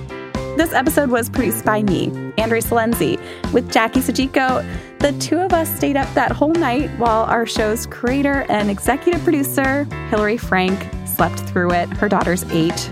This 0.56 0.72
episode 0.72 1.10
was 1.10 1.28
produced 1.28 1.64
by 1.64 1.82
me, 1.82 2.08
Andre 2.38 2.60
Silenzi, 2.60 3.18
with 3.52 3.70
Jackie 3.72 4.00
Sojico. 4.00 4.64
The 4.98 5.12
two 5.18 5.38
of 5.38 5.52
us 5.52 5.74
stayed 5.74 5.96
up 5.96 6.12
that 6.14 6.30
whole 6.30 6.52
night 6.52 6.90
while 6.98 7.24
our 7.24 7.46
show's 7.46 7.86
creator 7.86 8.46
and 8.48 8.70
executive 8.70 9.22
producer, 9.24 9.84
Hillary 10.08 10.38
Frank, 10.38 10.88
slept 11.06 11.40
through 11.40 11.72
it. 11.72 11.88
Her 11.90 12.08
daughter's 12.08 12.44
eight. 12.52 12.90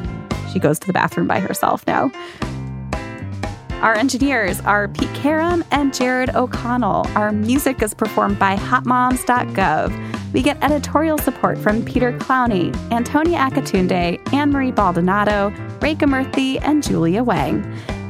She 0.53 0.59
goes 0.59 0.78
to 0.80 0.86
the 0.86 0.92
bathroom 0.92 1.26
by 1.26 1.40
herself 1.40 1.86
now. 1.86 2.11
Our 3.82 3.94
engineers 3.94 4.61
are 4.61 4.88
Pete 4.88 5.12
Karam 5.14 5.64
and 5.70 5.94
Jared 5.94 6.36
O'Connell. 6.36 7.07
Our 7.14 7.32
music 7.32 7.80
is 7.80 7.94
performed 7.94 8.38
by 8.38 8.57
hotmoms.gov. 8.57 10.32
We 10.34 10.42
get 10.42 10.62
editorial 10.62 11.16
support 11.16 11.57
from 11.57 11.82
Peter 11.84 12.12
Clowney, 12.18 12.76
Antonia 12.92 13.38
Akatunde, 13.38 14.20
Anne 14.34 14.51
Marie 14.51 14.70
Baldonado, 14.70 15.51
Rekha 15.78 16.07
Murthy, 16.07 16.61
and 16.62 16.82
Julia 16.82 17.24
Wang. 17.24 17.64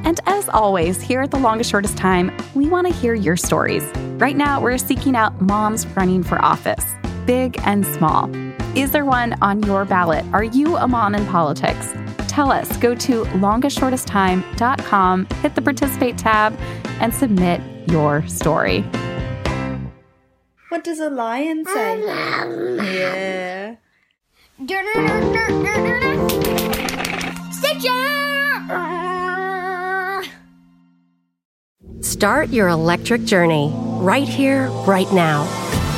And 0.05 0.19
as 0.27 0.49
always, 0.49 1.01
here 1.01 1.23
at 1.23 1.31
The 1.31 1.39
Longest 1.39 1.71
Shortest 1.71 1.97
Time, 1.97 2.37
we 2.55 2.69
want 2.69 2.89
to 2.89 2.93
hear 2.93 3.15
your 3.15 3.37
stories. 3.37 3.85
Right 4.19 4.37
now, 4.37 4.61
we're 4.61 4.77
seeking 4.77 5.15
out 5.15 5.41
moms 5.41 5.87
running 5.89 6.25
for 6.25 6.45
office, 6.45 6.85
big 7.27 7.57
and 7.65 7.87
small. 7.87 8.29
Is 8.77 8.91
there 8.91 9.05
one 9.05 9.37
on 9.41 9.63
your 9.63 9.85
ballot? 9.85 10.25
Are 10.33 10.45
you 10.45 10.77
a 10.77 10.89
mom 10.89 11.15
in 11.15 11.25
politics? 11.27 11.93
Tell 12.31 12.51
us. 12.53 12.77
Go 12.77 12.95
to 12.95 13.25
longestshortesttime.com, 13.25 15.27
hit 15.43 15.57
the 15.57 15.63
participate 15.63 16.17
tab, 16.17 16.57
and 17.01 17.13
submit 17.13 17.61
your 17.91 18.25
story. 18.29 18.83
What 20.69 20.85
does 20.85 21.01
a 21.01 21.11
lion 21.11 21.65
say? 21.67 21.99
yeah. 23.03 23.75
Stitcher! 27.51 27.91
Start 32.01 32.51
your 32.51 32.69
electric 32.69 33.25
journey 33.25 33.73
right 33.75 34.29
here, 34.29 34.69
right 34.87 35.13
now. 35.13 35.70